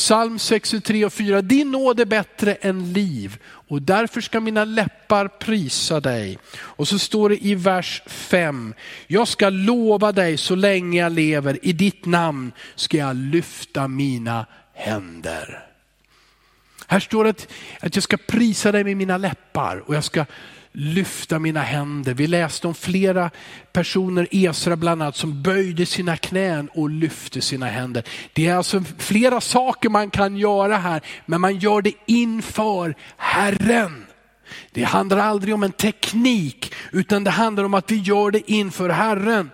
Psalm 0.00 0.38
63 0.38 1.04
och 1.04 1.12
4. 1.12 1.42
Din 1.42 1.70
nåd 1.70 2.00
är 2.00 2.04
bättre 2.04 2.54
än 2.54 2.92
liv 2.92 3.38
och 3.44 3.82
därför 3.82 4.20
ska 4.20 4.40
mina 4.40 4.64
läppar 4.64 5.28
prisa 5.28 6.00
dig. 6.00 6.38
Och 6.58 6.88
så 6.88 6.98
står 6.98 7.28
det 7.28 7.46
i 7.46 7.54
vers 7.54 8.02
5. 8.06 8.74
Jag 9.06 9.28
ska 9.28 9.48
lova 9.48 10.12
dig 10.12 10.36
så 10.36 10.54
länge 10.54 11.00
jag 11.00 11.12
lever. 11.12 11.58
I 11.62 11.72
ditt 11.72 12.06
namn 12.06 12.52
ska 12.74 12.96
jag 12.96 13.16
lyfta 13.16 13.88
mina 13.88 14.46
händer. 14.74 15.66
Här 16.86 17.00
står 17.00 17.24
det 17.24 17.46
att 17.80 17.94
jag 17.94 18.02
ska 18.02 18.16
prisa 18.16 18.72
dig 18.72 18.84
med 18.84 18.96
mina 18.96 19.16
läppar 19.16 19.82
och 19.86 19.94
jag 19.94 20.04
ska 20.04 20.24
lyfta 20.72 21.38
mina 21.38 21.60
händer. 21.60 22.14
Vi 22.14 22.26
läste 22.26 22.66
om 22.66 22.74
flera 22.74 23.30
personer, 23.72 24.28
Esra 24.30 24.76
bland 24.76 25.02
annat, 25.02 25.16
som 25.16 25.42
böjde 25.42 25.86
sina 25.86 26.16
knän 26.16 26.68
och 26.74 26.90
lyfte 26.90 27.40
sina 27.40 27.66
händer. 27.66 28.02
Det 28.32 28.46
är 28.46 28.56
alltså 28.56 28.84
flera 28.98 29.40
saker 29.40 29.88
man 29.88 30.10
kan 30.10 30.36
göra 30.36 30.76
här, 30.76 31.00
men 31.26 31.40
man 31.40 31.58
gör 31.58 31.82
det 31.82 31.92
inför 32.06 32.94
Herren. 33.16 34.06
Det 34.72 34.84
handlar 34.84 35.18
aldrig 35.18 35.54
om 35.54 35.62
en 35.62 35.72
teknik, 35.72 36.74
utan 36.92 37.24
det 37.24 37.30
handlar 37.30 37.64
om 37.64 37.74
att 37.74 37.90
vi 37.90 37.96
gör 37.96 38.30
det 38.30 38.50
inför 38.50 38.88
Herren. 38.88 39.50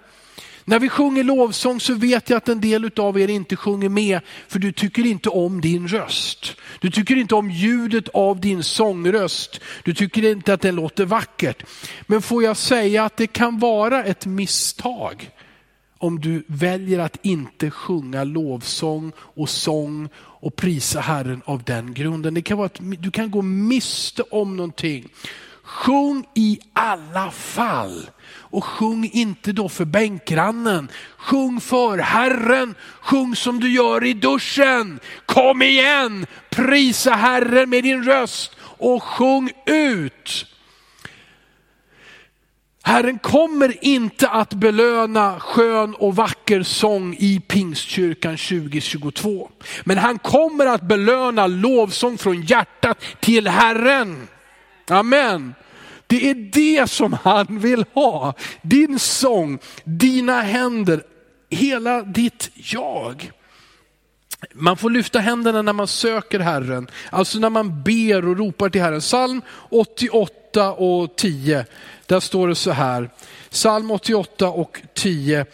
När 0.68 0.78
vi 0.78 0.88
sjunger 0.88 1.24
lovsång 1.24 1.80
så 1.80 1.94
vet 1.94 2.30
jag 2.30 2.36
att 2.36 2.48
en 2.48 2.60
del 2.60 2.90
av 2.96 3.20
er 3.20 3.28
inte 3.28 3.56
sjunger 3.56 3.88
med 3.88 4.20
för 4.48 4.58
du 4.58 4.72
tycker 4.72 5.06
inte 5.06 5.28
om 5.28 5.60
din 5.60 5.88
röst. 5.88 6.56
Du 6.80 6.90
tycker 6.90 7.16
inte 7.16 7.34
om 7.34 7.50
ljudet 7.50 8.08
av 8.08 8.40
din 8.40 8.62
sångröst. 8.62 9.60
Du 9.84 9.94
tycker 9.94 10.30
inte 10.30 10.52
att 10.52 10.60
den 10.60 10.74
låter 10.74 11.04
vackert. 11.04 11.62
Men 12.06 12.22
får 12.22 12.42
jag 12.42 12.56
säga 12.56 13.04
att 13.04 13.16
det 13.16 13.26
kan 13.26 13.58
vara 13.58 14.04
ett 14.04 14.26
misstag 14.26 15.30
om 15.98 16.20
du 16.20 16.44
väljer 16.46 16.98
att 16.98 17.18
inte 17.22 17.70
sjunga 17.70 18.24
lovsång 18.24 19.12
och 19.18 19.48
sång 19.48 20.08
och 20.16 20.56
prisa 20.56 21.00
Herren 21.00 21.42
av 21.44 21.62
den 21.62 21.94
grunden. 21.94 22.34
Det 22.34 22.42
kan 22.42 22.56
vara 22.56 22.66
att 22.66 22.80
du 22.80 23.10
kan 23.10 23.30
gå 23.30 23.42
miste 23.42 24.22
om 24.22 24.56
någonting. 24.56 25.08
Sjung 25.66 26.24
i 26.34 26.58
alla 26.72 27.30
fall. 27.30 28.10
Och 28.28 28.64
sjung 28.64 29.10
inte 29.12 29.52
då 29.52 29.68
för 29.68 29.84
bänkgrannen. 29.84 30.88
Sjung 31.16 31.60
för 31.60 31.98
Herren. 31.98 32.74
Sjung 33.00 33.36
som 33.36 33.60
du 33.60 33.72
gör 33.72 34.04
i 34.04 34.12
duschen. 34.12 35.00
Kom 35.26 35.62
igen, 35.62 36.26
prisa 36.50 37.10
Herren 37.10 37.70
med 37.70 37.84
din 37.84 38.04
röst 38.04 38.56
och 38.60 39.02
sjung 39.02 39.50
ut. 39.66 40.46
Herren 42.82 43.18
kommer 43.18 43.84
inte 43.84 44.28
att 44.28 44.54
belöna 44.54 45.40
skön 45.40 45.94
och 45.94 46.16
vacker 46.16 46.62
sång 46.62 47.16
i 47.18 47.40
Pingstkyrkan 47.40 48.36
2022. 48.36 49.50
Men 49.84 49.98
han 49.98 50.18
kommer 50.18 50.66
att 50.66 50.82
belöna 50.82 51.46
lovsång 51.46 52.18
från 52.18 52.42
hjärtat 52.42 53.04
till 53.20 53.48
Herren. 53.48 54.28
Amen. 54.90 55.54
Det 56.06 56.30
är 56.30 56.34
det 56.34 56.90
som 56.90 57.12
han 57.12 57.58
vill 57.58 57.84
ha. 57.92 58.34
Din 58.62 58.98
sång, 58.98 59.58
dina 59.84 60.40
händer, 60.40 61.02
hela 61.50 62.02
ditt 62.02 62.50
jag. 62.54 63.32
Man 64.52 64.76
får 64.76 64.90
lyfta 64.90 65.18
händerna 65.18 65.62
när 65.62 65.72
man 65.72 65.86
söker 65.86 66.40
Herren, 66.40 66.90
alltså 67.10 67.38
när 67.38 67.50
man 67.50 67.82
ber 67.82 68.28
och 68.28 68.38
ropar 68.38 68.68
till 68.68 68.80
Herren. 68.80 69.00
Psalm 69.00 69.42
88 69.70 70.72
och 70.72 71.16
10, 71.16 71.66
där 72.06 72.20
står 72.20 72.48
det 72.48 72.54
så 72.54 72.70
här. 72.70 73.10
Psalm 73.50 73.90
88 73.90 74.48
och 74.48 74.82
10. 74.94 75.46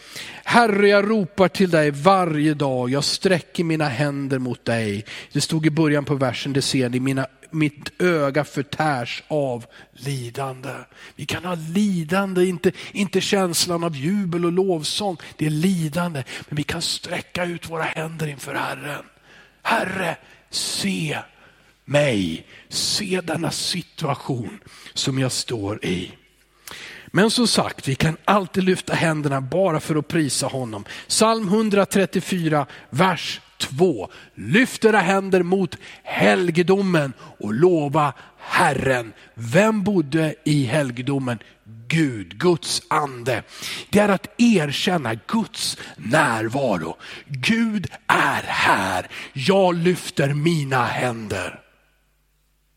Herre, 0.45 0.89
jag 0.89 1.11
ropar 1.11 1.49
till 1.49 1.71
dig 1.71 1.91
varje 1.91 2.55
dag, 2.55 2.91
jag 2.91 3.05
sträcker 3.05 3.65
mina 3.65 3.89
händer 3.89 4.39
mot 4.39 4.65
dig. 4.65 5.05
Det 5.33 5.41
stod 5.41 5.67
i 5.67 5.71
början 5.71 6.05
på 6.05 6.15
versen, 6.15 6.53
det 6.53 6.63
ser 6.63 6.89
ni, 6.89 7.01
mina 7.01 7.27
mitt 7.55 8.03
öga 8.03 8.45
förtärs 8.45 9.23
av 9.29 9.67
lidande. 9.93 10.75
Vi 11.17 11.27
kan 11.27 11.45
ha 11.45 11.55
lidande, 11.55 12.45
inte, 12.45 12.73
inte 12.93 13.21
känslan 13.21 13.85
av 13.85 13.97
jubel 13.97 14.45
och 14.45 14.53
lovsång, 14.53 15.17
det 15.37 15.47
är 15.47 15.51
lidande. 15.51 16.25
Men 16.49 16.57
vi 16.57 16.63
kan 16.63 16.83
sträcka 16.83 17.45
ut 17.45 17.71
våra 17.71 17.83
händer 17.83 18.27
inför 18.27 18.55
Herren. 18.55 19.05
Herre, 19.63 20.17
se 20.51 21.19
mig, 21.85 22.47
se 22.69 23.21
denna 23.21 23.51
situation 23.51 24.59
som 24.95 25.19
jag 25.19 25.33
står 25.33 25.85
i. 25.85 26.13
Men 27.07 27.31
som 27.31 27.47
sagt, 27.47 27.89
vi 27.89 27.95
kan 27.95 28.17
alltid 28.25 28.65
lyfta 28.65 28.95
händerna 28.95 29.41
bara 29.41 29.81
för 29.81 29.97
att 29.97 30.09
prisa 30.09 30.47
honom. 30.47 30.85
Psalm 31.09 31.49
134, 31.49 32.67
vers 32.91 33.41
2. 33.63 34.09
Lyft 34.35 34.85
era 34.85 35.01
händer 35.01 35.43
mot 35.43 35.77
helgedomen 36.03 37.13
och 37.39 37.55
lova 37.55 38.13
Herren. 38.39 39.13
Vem 39.35 39.83
bodde 39.83 40.35
i 40.45 40.65
helgedomen? 40.65 41.39
Gud, 41.89 42.39
Guds 42.39 42.83
ande. 42.89 43.43
Det 43.91 43.99
är 43.99 44.09
att 44.09 44.41
erkänna 44.41 45.15
Guds 45.15 45.79
närvaro. 45.97 46.97
Gud 47.27 47.87
är 48.07 48.43
här. 48.43 49.11
Jag 49.33 49.75
lyfter 49.75 50.35
mina 50.35 50.85
händer. 50.85 51.59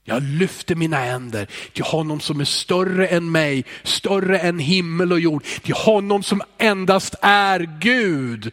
Jag 0.03 0.23
lyfter 0.23 0.75
mina 0.75 0.97
händer 0.97 1.47
till 1.73 1.83
honom 1.83 2.19
som 2.19 2.39
är 2.39 2.45
större 2.45 3.07
än 3.07 3.31
mig, 3.31 3.65
större 3.83 4.39
än 4.39 4.59
himmel 4.59 5.11
och 5.11 5.19
jord, 5.19 5.43
till 5.43 5.73
honom 5.73 6.23
som 6.23 6.41
endast 6.57 7.15
är 7.21 7.79
Gud 7.79 8.51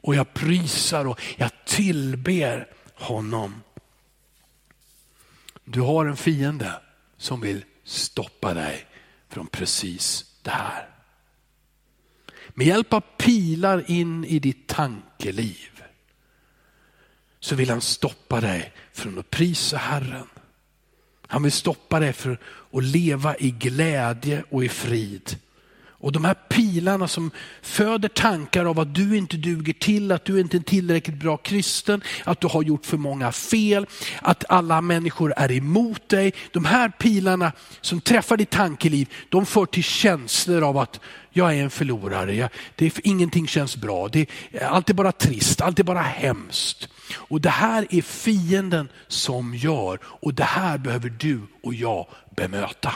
och 0.00 0.14
jag 0.14 0.34
prisar 0.34 1.04
och 1.04 1.20
jag 1.36 1.50
tillber 1.66 2.68
honom. 2.94 3.62
Du 5.64 5.80
har 5.80 6.06
en 6.06 6.16
fiende 6.16 6.80
som 7.16 7.40
vill 7.40 7.64
stoppa 7.84 8.54
dig 8.54 8.86
från 9.28 9.46
precis 9.46 10.34
det 10.42 10.50
här. 10.50 10.88
Med 12.48 12.66
hjälp 12.66 12.92
av 12.92 13.00
pilar 13.00 13.90
in 13.90 14.24
i 14.24 14.38
ditt 14.38 14.66
tankeliv 14.66 15.82
så 17.40 17.54
vill 17.54 17.70
han 17.70 17.80
stoppa 17.80 18.40
dig 18.40 18.72
från 18.92 19.18
att 19.18 19.30
prisa 19.30 19.76
Herren. 19.76 20.28
Han 21.26 21.42
vill 21.42 21.52
stoppa 21.52 22.00
dig 22.00 22.12
från 22.12 22.36
att 22.72 22.84
leva 22.84 23.36
i 23.36 23.50
glädje 23.50 24.44
och 24.50 24.64
i 24.64 24.68
frid. 24.68 25.38
Och 26.00 26.12
de 26.12 26.24
här 26.24 26.34
pilarna 26.34 27.08
som 27.08 27.30
föder 27.62 28.08
tankar 28.08 28.64
av 28.64 28.80
att 28.80 28.94
du 28.94 29.16
inte 29.16 29.36
duger 29.36 29.72
till, 29.72 30.12
att 30.12 30.24
du 30.24 30.40
inte 30.40 30.56
är 30.56 30.58
en 30.58 30.64
tillräckligt 30.64 31.16
bra 31.16 31.36
kristen, 31.36 32.02
att 32.24 32.40
du 32.40 32.46
har 32.46 32.62
gjort 32.62 32.86
för 32.86 32.96
många 32.96 33.32
fel, 33.32 33.86
att 34.22 34.44
alla 34.48 34.80
människor 34.80 35.34
är 35.36 35.52
emot 35.52 36.08
dig. 36.08 36.32
De 36.52 36.64
här 36.64 36.88
pilarna 36.88 37.52
som 37.80 38.00
träffar 38.00 38.36
ditt 38.36 38.50
tankeliv, 38.50 39.08
de 39.28 39.46
för 39.46 39.66
till 39.66 39.84
känslor 39.84 40.62
av 40.62 40.78
att 40.78 41.00
jag 41.30 41.54
är 41.54 41.62
en 41.62 41.70
förlorare, 41.70 42.34
jag, 42.34 42.50
det 42.74 42.86
är, 42.86 42.92
ingenting 43.04 43.46
känns 43.46 43.76
bra, 43.76 44.08
det 44.08 44.26
allt 44.62 44.90
är 44.90 44.94
bara 44.94 45.12
trist, 45.12 45.60
allt 45.60 45.78
är 45.78 45.84
bara 45.84 46.02
hemskt. 46.02 46.88
Och 47.14 47.40
det 47.40 47.50
här 47.50 47.86
är 47.90 48.02
fienden 48.02 48.88
som 49.08 49.54
gör 49.54 49.98
och 50.02 50.34
det 50.34 50.44
här 50.44 50.78
behöver 50.78 51.08
du 51.08 51.40
och 51.62 51.74
jag 51.74 52.06
bemöta. 52.36 52.94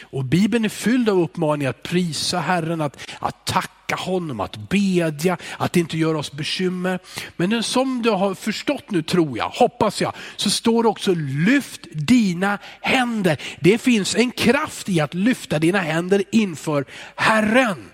Och 0.00 0.24
Bibeln 0.24 0.64
är 0.64 0.68
fylld 0.68 1.08
av 1.08 1.20
uppmaningar 1.20 1.70
att 1.70 1.82
prisa 1.82 2.40
Herren, 2.40 2.80
att, 2.80 3.10
att 3.18 3.46
tacka 3.46 3.96
honom, 3.96 4.40
att 4.40 4.56
bedja, 4.56 5.36
att 5.58 5.76
inte 5.76 5.98
göra 5.98 6.18
oss 6.18 6.32
bekymmer. 6.32 6.98
Men 7.36 7.62
som 7.62 8.02
du 8.02 8.10
har 8.10 8.34
förstått 8.34 8.90
nu 8.90 9.02
tror 9.02 9.38
jag, 9.38 9.48
hoppas 9.48 10.00
jag, 10.00 10.12
så 10.36 10.50
står 10.50 10.82
det 10.82 10.88
också 10.88 11.14
lyft 11.46 11.80
dina 11.92 12.58
händer. 12.80 13.40
Det 13.60 13.78
finns 13.78 14.14
en 14.14 14.30
kraft 14.30 14.88
i 14.88 15.00
att 15.00 15.14
lyfta 15.14 15.58
dina 15.58 15.78
händer 15.78 16.24
inför 16.32 16.84
Herren. 17.14 17.90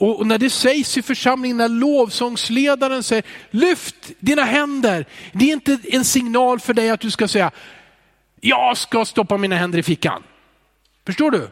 Och 0.00 0.26
när 0.26 0.38
det 0.38 0.50
sägs 0.50 0.98
i 0.98 1.02
församlingen, 1.02 1.56
när 1.56 1.68
lovsångsledaren 1.68 3.02
säger 3.02 3.24
lyft 3.50 3.94
dina 4.18 4.44
händer. 4.44 5.06
Det 5.32 5.44
är 5.44 5.52
inte 5.52 5.78
en 5.84 6.04
signal 6.04 6.60
för 6.60 6.74
dig 6.74 6.90
att 6.90 7.00
du 7.00 7.10
ska 7.10 7.28
säga, 7.28 7.50
jag 8.40 8.76
ska 8.76 9.04
stoppa 9.04 9.36
mina 9.36 9.56
händer 9.56 9.78
i 9.78 9.82
fickan. 9.82 10.22
Förstår 11.06 11.30
du? 11.30 11.50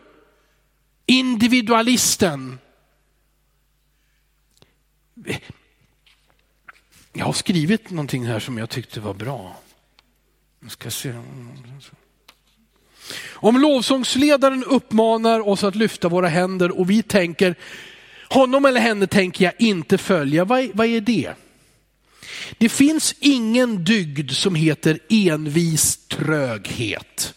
Individualisten. 1.06 2.58
Jag 7.12 7.24
har 7.24 7.32
skrivit 7.32 7.90
någonting 7.90 8.26
här 8.26 8.40
som 8.40 8.58
jag 8.58 8.70
tyckte 8.70 9.00
var 9.00 9.14
bra. 9.14 9.56
Jag 10.60 10.70
ska 10.70 10.90
se. 10.90 11.14
Om 13.30 13.60
lovsångsledaren 13.60 14.64
uppmanar 14.64 15.48
oss 15.48 15.64
att 15.64 15.74
lyfta 15.74 16.08
våra 16.08 16.28
händer 16.28 16.78
och 16.78 16.90
vi 16.90 17.02
tänker, 17.02 17.56
Honom 18.28 18.64
eller 18.64 18.80
henne 18.80 19.06
tänker 19.06 19.44
jag 19.44 19.54
inte 19.58 19.98
följa. 19.98 20.44
Vad, 20.44 20.68
vad 20.74 20.86
är 20.86 21.00
det? 21.00 21.32
Det 22.58 22.68
finns 22.68 23.14
ingen 23.20 23.84
dygd 23.84 24.30
som 24.30 24.54
heter 24.54 24.98
envis 25.08 25.96
tröghet. 25.96 27.34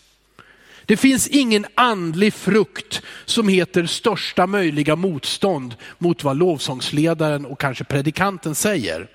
Det 0.91 0.97
finns 0.97 1.27
ingen 1.27 1.65
andlig 1.75 2.33
frukt 2.33 3.01
som 3.25 3.47
heter 3.47 3.85
största 3.85 4.47
möjliga 4.47 4.95
motstånd 4.95 5.75
mot 5.97 6.23
vad 6.23 6.37
lovsångsledaren 6.37 7.45
och 7.45 7.59
kanske 7.59 7.83
predikanten 7.83 8.55
säger. 8.55 9.07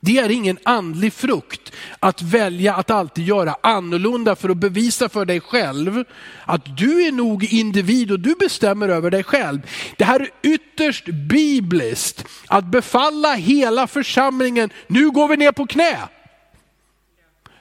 Det 0.00 0.18
är 0.18 0.30
ingen 0.30 0.58
andlig 0.62 1.12
frukt 1.12 1.72
att 2.00 2.22
välja 2.22 2.74
att 2.74 2.90
alltid 2.90 3.24
göra 3.24 3.56
annorlunda 3.60 4.36
för 4.36 4.48
att 4.48 4.56
bevisa 4.56 5.08
för 5.08 5.24
dig 5.24 5.40
själv 5.40 6.04
att 6.44 6.76
du 6.78 7.06
är 7.06 7.12
nog 7.12 7.44
individ 7.44 8.10
och 8.10 8.20
du 8.20 8.34
bestämmer 8.34 8.88
över 8.88 9.10
dig 9.10 9.22
själv. 9.22 9.60
Det 9.96 10.04
här 10.04 10.20
är 10.20 10.28
ytterst 10.42 11.06
bibliskt 11.06 12.24
att 12.46 12.64
befalla 12.64 13.34
hela 13.34 13.86
församlingen, 13.86 14.70
nu 14.86 15.10
går 15.10 15.28
vi 15.28 15.36
ner 15.36 15.52
på 15.52 15.66
knä. 15.66 15.98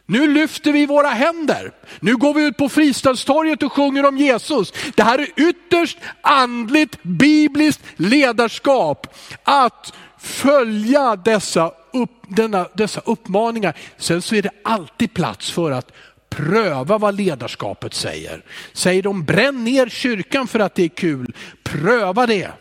Nu 0.09 0.27
lyfter 0.27 0.71
vi 0.71 0.85
våra 0.85 1.07
händer. 1.07 1.71
Nu 1.99 2.15
går 2.15 2.33
vi 2.33 2.43
ut 2.43 2.57
på 2.57 2.69
Fristadstorget 2.69 3.63
och 3.63 3.73
sjunger 3.73 4.05
om 4.05 4.17
Jesus. 4.17 4.73
Det 4.95 5.03
här 5.03 5.19
är 5.19 5.49
ytterst 5.49 5.97
andligt, 6.21 7.03
bibliskt 7.03 7.81
ledarskap. 7.95 9.15
Att 9.43 9.93
följa 10.19 11.15
dessa, 11.15 11.71
upp, 11.93 12.11
denna, 12.27 12.67
dessa 12.73 13.01
uppmaningar. 13.05 13.77
Sen 13.97 14.21
så 14.21 14.35
är 14.35 14.41
det 14.41 14.51
alltid 14.63 15.13
plats 15.13 15.51
för 15.51 15.71
att 15.71 15.91
pröva 16.29 16.97
vad 16.97 17.15
ledarskapet 17.15 17.93
säger. 17.93 18.43
Säger 18.73 19.03
de 19.03 19.23
bränn 19.23 19.63
ner 19.63 19.89
kyrkan 19.89 20.47
för 20.47 20.59
att 20.59 20.75
det 20.75 20.83
är 20.83 20.89
kul, 20.89 21.33
pröva 21.63 22.27
det. 22.27 22.51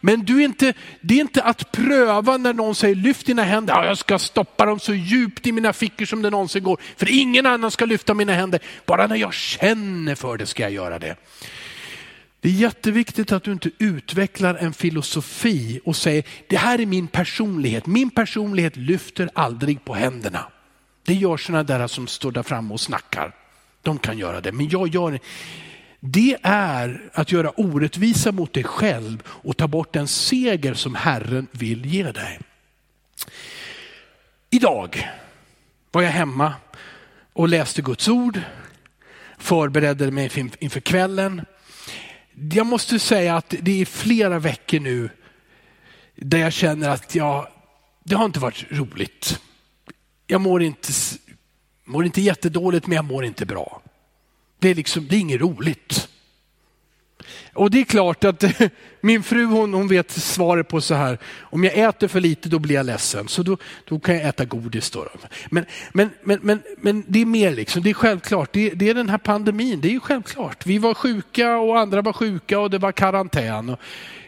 Men 0.00 0.24
du 0.24 0.40
är 0.40 0.44
inte, 0.44 0.74
det 1.00 1.14
är 1.14 1.20
inte 1.20 1.42
att 1.42 1.72
pröva 1.72 2.36
när 2.36 2.52
någon 2.52 2.74
säger 2.74 2.94
lyft 2.94 3.26
dina 3.26 3.42
händer. 3.42 3.74
Ja, 3.74 3.86
jag 3.86 3.98
ska 3.98 4.18
stoppa 4.18 4.66
dem 4.66 4.80
så 4.80 4.94
djupt 4.94 5.46
i 5.46 5.52
mina 5.52 5.72
fickor 5.72 6.04
som 6.04 6.22
det 6.22 6.30
någonsin 6.30 6.62
går. 6.62 6.80
För 6.96 7.10
ingen 7.10 7.46
annan 7.46 7.70
ska 7.70 7.84
lyfta 7.84 8.14
mina 8.14 8.32
händer. 8.32 8.60
Bara 8.86 9.06
när 9.06 9.16
jag 9.16 9.34
känner 9.34 10.14
för 10.14 10.36
det 10.36 10.46
ska 10.46 10.62
jag 10.62 10.72
göra 10.72 10.98
det. 10.98 11.16
Det 12.40 12.48
är 12.48 12.52
jätteviktigt 12.52 13.32
att 13.32 13.42
du 13.42 13.52
inte 13.52 13.70
utvecklar 13.78 14.54
en 14.54 14.72
filosofi 14.72 15.80
och 15.84 15.96
säger 15.96 16.24
det 16.48 16.56
här 16.56 16.80
är 16.80 16.86
min 16.86 17.08
personlighet. 17.08 17.86
Min 17.86 18.10
personlighet 18.10 18.76
lyfter 18.76 19.30
aldrig 19.34 19.84
på 19.84 19.94
händerna. 19.94 20.46
Det 21.04 21.14
gör 21.14 21.36
sådana 21.36 21.62
där 21.62 21.86
som 21.86 22.06
står 22.06 22.32
där 22.32 22.42
framme 22.42 22.74
och 22.74 22.80
snackar. 22.80 23.34
De 23.82 23.98
kan 23.98 24.18
göra 24.18 24.40
det, 24.40 24.52
men 24.52 24.68
jag 24.68 24.88
gör 24.88 25.12
det. 25.12 25.18
Det 26.00 26.36
är 26.42 27.10
att 27.12 27.32
göra 27.32 27.50
orättvisa 27.50 28.32
mot 28.32 28.52
dig 28.52 28.64
själv 28.64 29.22
och 29.26 29.56
ta 29.56 29.68
bort 29.68 29.92
den 29.92 30.08
seger 30.08 30.74
som 30.74 30.94
Herren 30.94 31.46
vill 31.50 31.86
ge 31.86 32.12
dig. 32.12 32.38
Idag 34.50 35.08
var 35.90 36.02
jag 36.02 36.10
hemma 36.10 36.54
och 37.32 37.48
läste 37.48 37.82
Guds 37.82 38.08
ord, 38.08 38.40
förberedde 39.38 40.10
mig 40.10 40.30
inför 40.58 40.80
kvällen 40.80 41.42
jag 42.52 42.66
måste 42.66 42.98
säga 42.98 43.36
att 43.36 43.54
det 43.60 43.80
är 43.80 43.84
flera 43.84 44.38
veckor 44.38 44.80
nu 44.80 45.10
där 46.16 46.38
jag 46.38 46.52
känner 46.52 46.88
att 46.88 47.14
jag, 47.14 47.48
det 48.04 48.14
har 48.14 48.24
inte 48.24 48.40
varit 48.40 48.64
roligt. 48.70 49.40
Jag 50.26 50.40
mår 50.40 50.62
inte, 50.62 50.92
mår 51.84 52.04
inte 52.04 52.20
jättedåligt 52.20 52.86
men 52.86 52.96
jag 52.96 53.04
mår 53.04 53.24
inte 53.24 53.46
bra. 53.46 53.82
Det 54.58 54.68
är, 54.68 54.74
liksom, 54.74 55.08
det 55.08 55.16
är 55.16 55.20
inget 55.20 55.40
roligt. 55.40 56.08
Och 57.56 57.70
det 57.70 57.80
är 57.80 57.84
klart 57.84 58.24
att 58.24 58.44
min 59.00 59.22
fru 59.22 59.44
hon, 59.44 59.74
hon 59.74 59.88
vet 59.88 60.10
svaret 60.10 60.68
på 60.68 60.80
så 60.80 60.94
här, 60.94 61.18
om 61.40 61.64
jag 61.64 61.78
äter 61.78 62.08
för 62.08 62.20
lite 62.20 62.48
då 62.48 62.58
blir 62.58 62.74
jag 62.74 62.86
ledsen, 62.86 63.28
så 63.28 63.42
då, 63.42 63.56
då 63.84 63.98
kan 63.98 64.14
jag 64.14 64.24
äta 64.28 64.44
godis. 64.44 64.90
Då. 64.90 65.06
Men, 65.50 65.64
men, 65.92 66.10
men, 66.22 66.38
men, 66.42 66.62
men 66.76 67.04
det 67.08 67.20
är 67.22 67.26
mer, 67.26 67.52
liksom, 67.52 67.82
det 67.82 67.90
är 67.90 67.94
självklart, 67.94 68.52
det, 68.52 68.70
det 68.70 68.88
är 68.88 68.94
den 68.94 69.08
här 69.08 69.18
pandemin, 69.18 69.80
det 69.80 69.88
är 69.88 69.92
ju 69.92 70.00
självklart. 70.00 70.66
Vi 70.66 70.78
var 70.78 70.94
sjuka 70.94 71.56
och 71.56 71.78
andra 71.78 72.02
var 72.02 72.12
sjuka 72.12 72.58
och 72.58 72.70
det 72.70 72.78
var 72.78 72.92
karantän. 72.92 73.76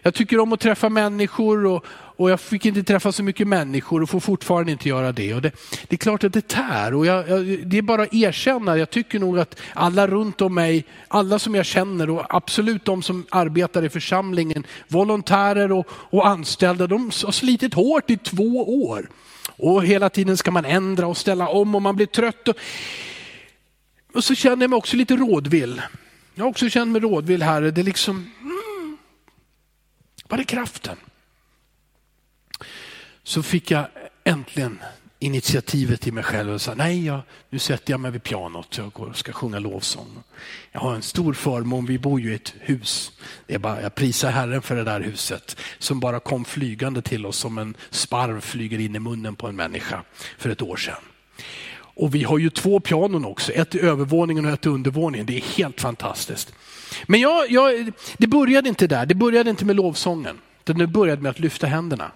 Jag 0.02 0.14
tycker 0.14 0.40
om 0.40 0.52
att 0.52 0.60
träffa 0.60 0.88
människor 0.88 1.66
och, 1.66 1.84
och 1.90 2.30
jag 2.30 2.40
fick 2.40 2.66
inte 2.66 2.82
träffa 2.82 3.12
så 3.12 3.22
mycket 3.22 3.48
människor 3.48 4.02
och 4.02 4.10
får 4.10 4.20
fortfarande 4.20 4.72
inte 4.72 4.88
göra 4.88 5.12
det. 5.12 5.34
Och 5.34 5.42
det, 5.42 5.52
det 5.88 5.96
är 5.96 5.98
klart 5.98 6.24
att 6.24 6.32
det 6.32 6.48
tär 6.48 6.94
och 6.94 7.06
jag, 7.06 7.28
jag, 7.28 7.68
det 7.68 7.78
är 7.78 7.82
bara 7.82 8.02
att 8.02 8.14
erkänna. 8.14 8.76
Jag 8.76 8.90
tycker 8.90 9.18
nog 9.18 9.38
att 9.38 9.60
alla 9.74 10.06
runt 10.06 10.40
om 10.40 10.54
mig, 10.54 10.84
alla 11.08 11.38
som 11.38 11.54
jag 11.54 11.66
känner 11.66 12.10
och 12.10 12.26
absolut 12.28 12.84
de 12.84 13.02
som 13.02 13.17
arbetar 13.30 13.84
i 13.84 13.88
församlingen, 13.88 14.66
volontärer 14.88 15.72
och, 15.72 15.86
och 15.90 16.26
anställda, 16.26 16.86
de 16.86 17.04
har 17.04 17.32
slitit 17.32 17.74
hårt 17.74 18.10
i 18.10 18.16
två 18.16 18.82
år. 18.84 19.10
Och 19.56 19.84
hela 19.84 20.10
tiden 20.10 20.36
ska 20.36 20.50
man 20.50 20.64
ändra 20.64 21.06
och 21.06 21.16
ställa 21.16 21.48
om 21.48 21.74
och 21.74 21.82
man 21.82 21.96
blir 21.96 22.06
trött. 22.06 22.48
Och, 22.48 22.56
och 24.14 24.24
så 24.24 24.34
känner 24.34 24.62
jag 24.62 24.70
mig 24.70 24.76
också 24.76 24.96
lite 24.96 25.16
rådvill. 25.16 25.82
Jag 26.34 26.44
har 26.44 26.50
också 26.50 26.68
känt 26.68 26.92
mig 26.92 27.00
rådvill 27.00 27.42
här. 27.42 27.62
Det 27.62 27.80
är 27.80 27.84
liksom, 27.84 28.30
mm, 28.40 28.98
var 30.28 30.38
är 30.38 30.44
kraften? 30.44 30.96
så 33.28 33.42
fick 33.42 33.70
jag 33.70 33.86
äntligen 34.24 34.78
initiativet 35.18 36.06
i 36.06 36.12
mig 36.12 36.24
själv 36.24 36.52
och 36.52 36.60
sa 36.60 36.74
nej, 36.74 37.06
jag, 37.06 37.20
nu 37.50 37.58
sätter 37.58 37.92
jag 37.92 38.00
mig 38.00 38.10
vid 38.10 38.22
pianot 38.22 38.78
jag 38.78 38.92
går 38.92 39.06
och 39.06 39.16
ska 39.16 39.32
sjunga 39.32 39.58
lovsång. 39.58 40.06
Jag 40.72 40.80
har 40.80 40.94
en 40.94 41.02
stor 41.02 41.32
förmån, 41.32 41.86
vi 41.86 41.98
bor 41.98 42.20
ju 42.20 42.32
i 42.32 42.34
ett 42.34 42.54
hus. 42.60 43.12
Det 43.46 43.54
är 43.54 43.58
bara, 43.58 43.82
jag 43.82 43.94
prisar 43.94 44.30
Herren 44.30 44.62
för 44.62 44.76
det 44.76 44.84
där 44.84 45.00
huset 45.00 45.56
som 45.78 46.00
bara 46.00 46.20
kom 46.20 46.44
flygande 46.44 47.02
till 47.02 47.26
oss 47.26 47.36
som 47.36 47.58
en 47.58 47.74
sparv 47.90 48.40
flyger 48.40 48.78
in 48.78 48.96
i 48.96 48.98
munnen 48.98 49.36
på 49.36 49.46
en 49.46 49.56
människa 49.56 50.02
för 50.38 50.50
ett 50.50 50.62
år 50.62 50.76
sedan. 50.76 51.02
Och 51.98 52.14
vi 52.14 52.24
har 52.24 52.38
ju 52.38 52.50
två 52.50 52.80
pianon 52.80 53.24
också, 53.24 53.52
ett 53.52 53.74
i 53.74 53.80
övervåningen 53.80 54.46
och 54.46 54.52
ett 54.52 54.66
i 54.66 54.68
undervåningen. 54.68 55.26
Det 55.26 55.36
är 55.36 55.56
helt 55.56 55.80
fantastiskt. 55.80 56.54
Men 57.06 57.20
jag, 57.20 57.50
jag, 57.50 57.92
det 58.16 58.26
började 58.26 58.68
inte 58.68 58.86
där, 58.86 59.06
det 59.06 59.14
började 59.14 59.50
inte 59.50 59.64
med 59.64 59.76
lovsången. 59.76 60.38
Det 60.64 60.86
började 60.86 61.22
med 61.22 61.30
att 61.30 61.40
lyfta 61.40 61.66
händerna. 61.66 62.10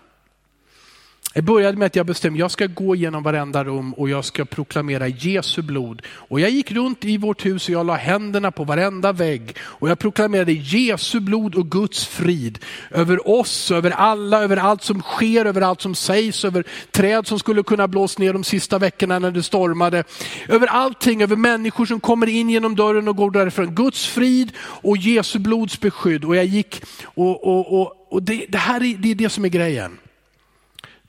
Det 1.34 1.42
började 1.42 1.78
med 1.78 1.86
att 1.86 1.96
jag 1.96 2.06
bestämde, 2.06 2.38
jag 2.38 2.50
ska 2.50 2.66
gå 2.66 2.94
igenom 2.94 3.22
varenda 3.22 3.64
rum 3.64 3.92
och 3.92 4.08
jag 4.08 4.24
ska 4.24 4.44
proklamera 4.44 5.08
Jesu 5.08 5.62
blod. 5.62 6.02
Och 6.06 6.40
jag 6.40 6.50
gick 6.50 6.72
runt 6.72 7.04
i 7.04 7.16
vårt 7.16 7.46
hus 7.46 7.68
och 7.68 7.74
jag 7.74 7.86
la 7.86 7.94
händerna 7.94 8.50
på 8.50 8.64
varenda 8.64 9.12
vägg 9.12 9.56
och 9.60 9.90
jag 9.90 9.98
proklamerade 9.98 10.52
Jesu 10.52 11.20
blod 11.20 11.54
och 11.54 11.70
Guds 11.70 12.06
frid 12.06 12.58
över 12.90 13.28
oss, 13.28 13.70
över 13.70 13.90
alla, 13.90 14.42
över 14.42 14.56
allt 14.56 14.82
som 14.82 15.00
sker, 15.00 15.44
över 15.44 15.60
allt 15.60 15.80
som 15.80 15.94
sägs, 15.94 16.44
över 16.44 16.64
träd 16.90 17.26
som 17.26 17.38
skulle 17.38 17.62
kunna 17.62 17.88
blås 17.88 18.18
ner 18.18 18.32
de 18.32 18.44
sista 18.44 18.78
veckorna 18.78 19.18
när 19.18 19.30
det 19.30 19.42
stormade. 19.42 20.04
Över 20.48 20.66
allting, 20.66 21.22
över 21.22 21.36
människor 21.36 21.86
som 21.86 22.00
kommer 22.00 22.28
in 22.28 22.50
genom 22.50 22.76
dörren 22.76 23.08
och 23.08 23.16
går 23.16 23.30
därifrån. 23.30 23.74
Guds 23.74 24.06
frid 24.06 24.52
och 24.58 24.96
Jesu 24.96 25.38
blods 25.38 25.80
beskydd. 25.80 26.24
Och 26.24 26.36
jag 26.36 26.44
gick 26.44 26.82
och, 27.04 27.44
och, 27.44 27.80
och, 27.80 28.06
och 28.10 28.22
det, 28.22 28.46
det 28.48 28.58
här 28.58 28.82
är 28.82 28.96
det, 28.96 29.10
är 29.10 29.14
det 29.14 29.28
som 29.28 29.44
är 29.44 29.48
grejen. 29.48 29.98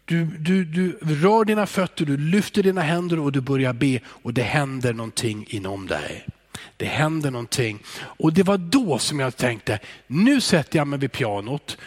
Du, 0.05 0.25
du, 0.25 0.65
du 0.65 0.95
rör 1.01 1.45
dina 1.45 1.65
fötter, 1.65 2.05
du 2.05 2.17
lyfter 2.17 2.63
dina 2.63 2.81
händer 2.81 3.19
och 3.19 3.31
du 3.31 3.41
börjar 3.41 3.73
be 3.73 3.99
och 4.05 4.33
det 4.33 4.43
händer 4.43 4.93
någonting 4.93 5.45
inom 5.49 5.87
dig. 5.87 6.27
Det 6.77 6.85
händer 6.85 7.31
någonting. 7.31 7.79
Och 7.99 8.33
det 8.33 8.43
var 8.43 8.57
då 8.57 8.99
som 8.99 9.19
jag 9.19 9.37
tänkte, 9.37 9.79
nu 10.07 10.41
sätter 10.41 10.77
jag 10.77 10.87
mig 10.87 10.99
vid 10.99 11.11
pianot 11.11 11.77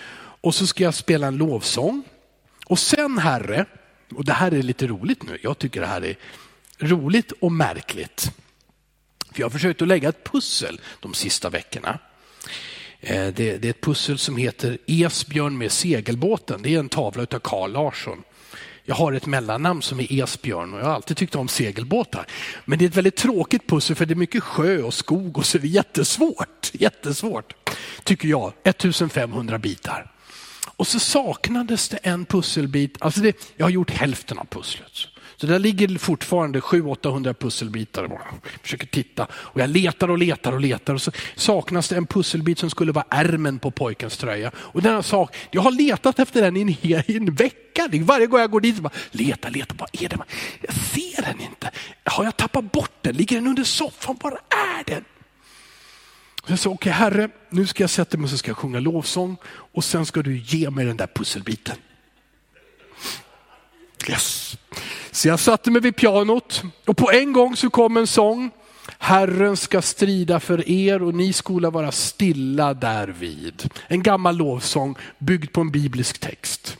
och 0.40 0.54
så 0.54 0.66
ska 0.66 0.84
jag 0.84 0.94
spela 0.94 1.26
en 1.26 1.36
lovsång. 1.36 2.02
Och 2.66 2.78
sen 2.78 3.18
Herre, 3.18 3.66
och 4.14 4.24
det 4.24 4.32
här 4.32 4.54
är 4.54 4.62
lite 4.62 4.86
roligt 4.86 5.22
nu, 5.22 5.38
jag 5.42 5.58
tycker 5.58 5.80
det 5.80 5.86
här 5.86 6.04
är 6.04 6.16
roligt 6.78 7.32
och 7.40 7.52
märkligt. 7.52 8.32
För 9.32 9.40
jag 9.40 9.44
har 9.44 9.50
försökt 9.50 9.82
att 9.82 9.88
lägga 9.88 10.08
ett 10.08 10.24
pussel 10.24 10.80
de 11.00 11.14
sista 11.14 11.50
veckorna. 11.50 11.98
Eh, 13.00 13.26
det, 13.26 13.58
det, 13.58 13.64
är 13.64 13.70
ett 13.70 13.80
pussel 13.80 14.18
som 14.18 14.36
heter 14.36 14.78
Esbjörn 14.86 15.58
med 15.58 15.72
segelbåten. 15.72 16.62
Det 16.62 16.74
är 16.74 16.78
en 16.78 16.88
tavla 16.88 17.22
av 17.22 17.38
Carl 17.38 17.72
Larsson. 17.72 18.22
Jag 18.88 18.94
har 18.94 19.12
ett 19.12 19.26
mellannamn 19.26 19.82
som 19.82 20.00
är 20.00 20.22
Esbjörn 20.22 20.74
och 20.74 20.80
jag 20.80 20.84
har 20.84 20.94
alltid 20.94 21.16
tyckt 21.16 21.34
om 21.34 21.48
segelbåtar. 21.48 22.26
Men 22.64 22.78
det 22.78 22.84
är 22.84 22.88
ett 22.88 22.96
väldigt 22.96 23.16
tråkigt 23.16 23.66
pussel 23.66 23.96
för 23.96 24.06
det 24.06 24.14
är 24.14 24.16
mycket 24.16 24.42
sjö 24.42 24.82
och 24.82 24.94
skog 24.94 25.38
och 25.38 25.46
så 25.46 25.58
är 25.58 25.62
det 25.62 25.68
jättesvårt. 25.68 26.70
Jättesvårt, 26.72 27.54
tycker 28.04 28.28
jag. 28.28 28.52
1500 28.64 29.58
bitar. 29.58 30.12
Och 30.76 30.86
så 30.86 30.98
saknades 30.98 31.88
det 31.88 31.96
en 31.96 32.24
pusselbit. 32.24 32.96
Alltså 32.98 33.20
det, 33.20 33.36
jag 33.56 33.66
har 33.66 33.70
gjort 33.70 33.90
hälften 33.90 34.38
av 34.38 34.44
pusslet. 34.44 34.92
Så 35.36 35.46
där 35.46 35.58
ligger 35.58 35.98
fortfarande 35.98 36.60
700-800 36.60 37.34
pusselbitar. 37.34 38.02
Jag 38.02 38.60
försöker 38.62 38.86
titta 38.86 39.26
och 39.32 39.60
jag 39.60 39.70
letar 39.70 40.10
och 40.10 40.18
letar 40.18 40.52
och 40.52 40.60
letar 40.60 40.94
och 40.94 41.02
så 41.02 41.10
saknas 41.34 41.88
det 41.88 41.96
en 41.96 42.06
pusselbit 42.06 42.58
som 42.58 42.70
skulle 42.70 42.92
vara 42.92 43.04
ärmen 43.10 43.58
på 43.58 43.70
pojkens 43.70 44.16
tröja. 44.16 44.50
Och 44.56 44.82
denna 44.82 45.02
sak, 45.02 45.36
jag 45.50 45.62
har 45.62 45.70
letat 45.70 46.18
efter 46.18 46.42
den 46.42 46.56
i 46.56 46.60
en, 46.60 46.68
i 47.06 47.16
en 47.16 47.34
vecka. 47.34 47.88
Varje 47.92 48.26
gång 48.26 48.40
jag 48.40 48.50
går 48.50 48.60
dit 48.60 48.76
så 48.76 48.82
bara, 48.82 48.92
leta, 49.10 49.48
leta, 49.48 49.74
vad 49.78 49.88
är 49.92 50.08
det? 50.08 50.18
Jag 50.60 50.74
ser 50.74 51.22
den 51.22 51.40
inte. 51.40 51.70
Har 52.04 52.24
jag 52.24 52.36
tappat 52.36 52.72
bort 52.72 52.98
den? 53.02 53.16
Ligger 53.16 53.36
den 53.36 53.46
under 53.46 53.64
soffan? 53.64 54.16
Var 54.22 54.30
är 54.32 54.84
den? 54.86 55.04
Jag 56.46 56.58
sa, 56.58 56.70
okej 56.70 56.90
okay, 56.90 56.92
Herre, 56.92 57.28
nu 57.50 57.66
ska 57.66 57.82
jag 57.82 57.90
sätta 57.90 58.16
mig 58.16 58.24
och 58.24 58.30
så 58.30 58.38
ska 58.38 58.50
jag 58.50 58.56
sjunga 58.56 58.80
lovsång 58.80 59.36
och 59.46 59.84
sen 59.84 60.06
ska 60.06 60.22
du 60.22 60.38
ge 60.38 60.70
mig 60.70 60.84
den 60.84 60.96
där 60.96 61.08
pusselbiten. 61.14 61.76
Yes. 64.08 64.56
Så 65.10 65.28
jag 65.28 65.40
satte 65.40 65.70
mig 65.70 65.82
vid 65.82 65.96
pianot 65.96 66.62
och 66.86 66.96
på 66.96 67.10
en 67.10 67.32
gång 67.32 67.56
så 67.56 67.70
kom 67.70 67.96
en 67.96 68.06
sång. 68.06 68.50
Herren 68.98 69.56
ska 69.56 69.82
strida 69.82 70.40
för 70.40 70.70
er 70.70 71.02
och 71.02 71.14
ni 71.14 71.32
skola 71.32 71.70
vara 71.70 71.92
stilla 71.92 72.74
därvid. 72.74 73.70
En 73.88 74.02
gammal 74.02 74.36
lovsång 74.36 74.96
byggd 75.18 75.52
på 75.52 75.60
en 75.60 75.70
biblisk 75.70 76.18
text. 76.18 76.76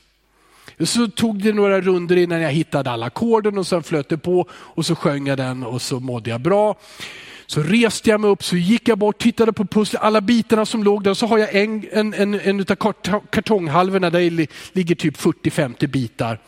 Så 0.85 1.07
tog 1.07 1.43
det 1.43 1.53
några 1.53 1.81
runder 1.81 2.15
innan 2.15 2.41
jag 2.41 2.51
hittade 2.51 2.91
alla 2.91 3.05
ackorden 3.05 3.57
och 3.57 3.67
sen 3.67 3.83
flöt 3.83 4.09
det 4.09 4.17
på 4.17 4.47
och 4.51 4.85
så 4.85 4.95
sjöng 4.95 5.27
jag 5.27 5.37
den 5.37 5.63
och 5.63 5.81
så 5.81 5.99
mådde 5.99 6.29
jag 6.29 6.41
bra. 6.41 6.75
Så 7.49 7.63
reste 7.63 8.09
jag 8.09 8.21
mig 8.21 8.29
upp, 8.29 8.43
så 8.43 8.55
gick 8.55 8.87
jag 8.87 8.97
bort, 8.97 9.17
tittade 9.17 9.53
på 9.53 9.65
pusslet, 9.65 10.01
alla 10.01 10.21
bitarna 10.21 10.65
som 10.65 10.83
låg 10.83 11.03
där. 11.03 11.13
Så 11.13 11.27
har 11.27 11.37
jag 11.37 11.55
en, 11.55 11.87
en, 11.91 12.13
en, 12.13 12.39
en 12.39 12.59
av 12.59 12.93
kartonghalvorna 13.31 14.09
där 14.09 14.29
det 14.29 14.47
ligger 14.73 14.95
typ 14.95 15.17
40-50 15.17 15.87
bitar. 15.87 16.39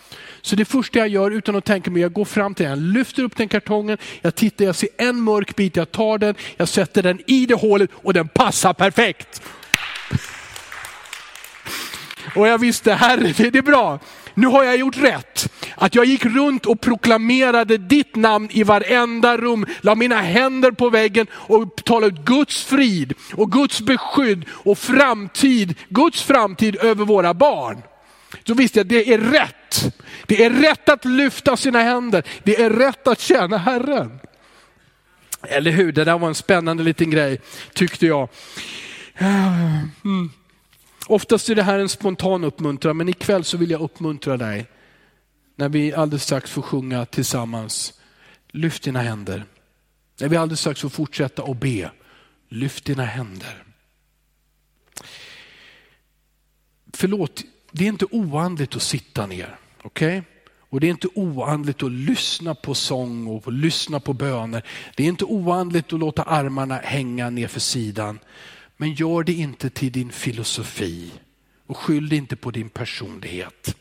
Så 0.42 0.56
det 0.56 0.66
första 0.66 1.00
jag 1.00 1.08
gör 1.08 1.32
utan 1.32 1.56
att 1.56 1.66
tänka 1.66 1.92
mig, 1.92 2.02
jag 2.02 2.14
går 2.14 2.26
fram 2.26 2.56
till 2.56 2.66
den, 2.66 2.92
lyfter 2.92 3.24
upp 3.24 3.38
den 3.38 3.48
kartongen, 3.48 3.98
jag 4.22 4.36
tittar, 4.36 4.66
jag 4.66 4.76
ser 4.76 4.90
en 4.98 5.22
mörk 5.22 5.56
bit, 5.56 5.76
jag 5.76 5.92
tar 5.92 6.18
den, 6.18 6.36
jag 6.58 6.68
sätter 6.68 7.04
den 7.04 7.20
i 7.28 7.46
det 7.46 7.56
hålet 7.56 7.90
och 7.94 8.14
den 8.14 8.28
passar 8.28 8.74
perfekt. 8.74 9.42
Och 12.36 12.48
jag 12.48 12.58
visste, 12.58 12.94
herre, 12.94 13.50
det 13.50 13.58
är 13.58 13.62
bra 13.62 14.00
nu 14.40 14.48
har 14.48 14.64
jag 14.64 14.78
gjort 14.78 14.98
rätt. 14.98 15.52
Att 15.82 15.96
jag 15.96 16.06
gick 16.06 16.26
runt 16.26 16.65
och 16.65 16.82
proklamerade 16.82 17.78
ditt 17.78 18.15
namn 18.15 18.50
i 18.52 18.63
varenda 18.63 19.38
rum, 19.38 19.65
la 19.82 19.96
mina 19.96 20.22
händer 20.22 20.72
på 20.72 20.89
väggen 20.89 21.28
och 21.34 21.76
talade 21.76 22.08
ut 22.08 22.26
Guds 22.26 22.63
frid 22.63 23.13
och 23.34 23.52
Guds 23.52 23.82
beskydd 23.82 24.46
och 24.50 24.78
framtid, 24.78 25.76
Guds 25.89 26.24
framtid 26.24 26.76
över 26.76 27.06
våra 27.06 27.34
barn. 27.34 27.82
Så 28.48 28.54
visste 28.54 28.80
jag, 28.80 28.86
att 28.86 28.89
det 28.89 29.13
är 29.13 29.18
rätt. 29.18 29.96
Det 30.26 30.46
är 30.46 30.50
rätt 30.50 30.89
att 30.89 31.06
lyfta 31.06 31.58
sina 31.58 31.82
händer. 31.82 32.24
Det 32.44 32.62
är 32.62 32.70
rätt 32.70 33.08
att 33.08 33.20
tjäna 33.20 33.58
Herren. 33.58 34.20
Eller 35.42 35.72
hur? 35.72 35.92
Det 35.92 36.04
där 36.04 36.18
var 36.18 36.28
en 36.28 36.36
spännande 36.36 36.84
liten 36.84 37.12
grej 37.12 37.42
tyckte 37.74 38.08
jag. 38.08 38.30
Eh, 39.15 39.80
mm. 40.06 40.30
Oftast 41.08 41.50
är 41.50 41.56
det 41.56 41.63
här 41.63 41.80
en 41.80 41.89
spontan 41.89 42.44
uppmuntran, 42.44 42.98
men 42.98 43.10
ikväll 43.10 43.44
så 43.44 43.58
vill 43.58 43.72
jag 43.72 43.82
uppmuntra 43.82 44.38
dig. 44.38 44.65
När 45.60 45.69
vi 45.69 45.93
alldeles 45.93 46.24
strax 46.24 46.52
får 46.52 46.62
sjunga 46.62 47.06
tillsammans. 47.06 47.93
Lyft 48.52 48.84
dina 48.84 49.02
händer. 49.02 49.45
När 50.19 50.30
vi 50.30 50.38
alldeles 50.38 50.60
strax 50.60 50.82
får 50.82 50.89
fortsätta 50.89 51.43
och 51.43 51.56
be. 51.56 51.91
Lyft 52.50 52.86
dina 52.86 53.06
händer. 53.06 53.63
Förlåt, 56.93 57.43
det 57.72 57.84
är 57.84 57.88
inte 57.88 58.06
oandligt 58.06 58.76
att 58.76 58.82
sitta 58.82 59.26
ner. 59.26 59.56
Okej? 59.82 60.17
Okay? 60.17 60.22
Och 60.69 60.80
det 60.80 60.88
är 60.88 60.91
inte 60.91 61.08
oandligt 61.15 61.84
att 61.84 61.91
lyssna 61.91 62.56
på 62.56 62.76
sång 62.76 63.28
och 63.28 63.54
lyssna 63.54 64.00
på 64.00 64.13
böner. 64.13 64.63
Det 64.95 65.04
är 65.04 65.08
inte 65.08 65.26
oandligt 65.26 65.93
att 65.93 66.00
låta 66.00 66.24
armarna 66.24 66.76
hänga 66.76 67.30
ner 67.30 67.48
för 67.48 67.60
sidan. 67.60 68.19
Men 68.78 68.93
gör 68.93 69.24
det 69.24 69.34
inte 69.34 69.69
till 69.69 69.91
din 69.91 70.12
filosofi 70.12 71.12
och 71.67 71.78
skyll 71.78 72.10
det 72.10 72.15
inte 72.15 72.36
på 72.36 72.52
din 72.52 72.69
personlighet. 72.69 73.76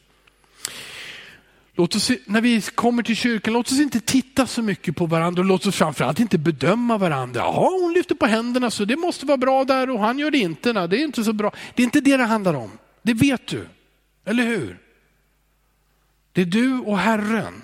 Låt 1.79 1.95
oss, 1.95 2.11
när 2.25 2.41
vi 2.41 2.61
kommer 2.61 3.03
till 3.03 3.17
kyrkan, 3.17 3.53
låt 3.53 3.67
oss 3.67 3.81
inte 3.81 4.01
titta 4.01 4.47
så 4.47 4.63
mycket 4.63 4.97
på 4.97 5.07
varandra 5.07 5.41
och 5.41 5.47
låt 5.47 5.67
oss 5.67 5.77
framförallt 5.77 6.21
inte 6.21 6.39
bedöma 6.39 6.99
varandra. 6.99 7.41
Ja, 7.41 7.69
hon 7.83 7.93
lyfter 7.93 8.15
på 8.15 8.27
händerna 8.27 8.71
så 8.71 8.85
det 8.85 8.97
måste 8.97 9.27
vara 9.27 9.37
bra 9.37 9.65
där 9.65 9.91
och 9.91 10.01
han 10.01 10.19
gör 10.19 10.31
det 10.31 10.39
inte. 10.39 10.73
Nej, 10.73 10.89
det 10.89 10.97
är 10.97 11.05
inte 11.05 11.25
så 11.25 11.33
bra. 11.33 11.53
Det 11.75 11.83
är 11.83 11.85
inte 11.85 12.01
det 12.01 12.17
det 12.17 12.25
handlar 12.25 12.55
om. 12.55 12.71
Det 13.03 13.15
vet 13.15 13.47
du, 13.47 13.69
eller 14.25 14.45
hur? 14.45 14.79
Det 16.33 16.41
är 16.41 16.47
du 16.47 16.79
och 16.79 16.99
Herren. 16.99 17.63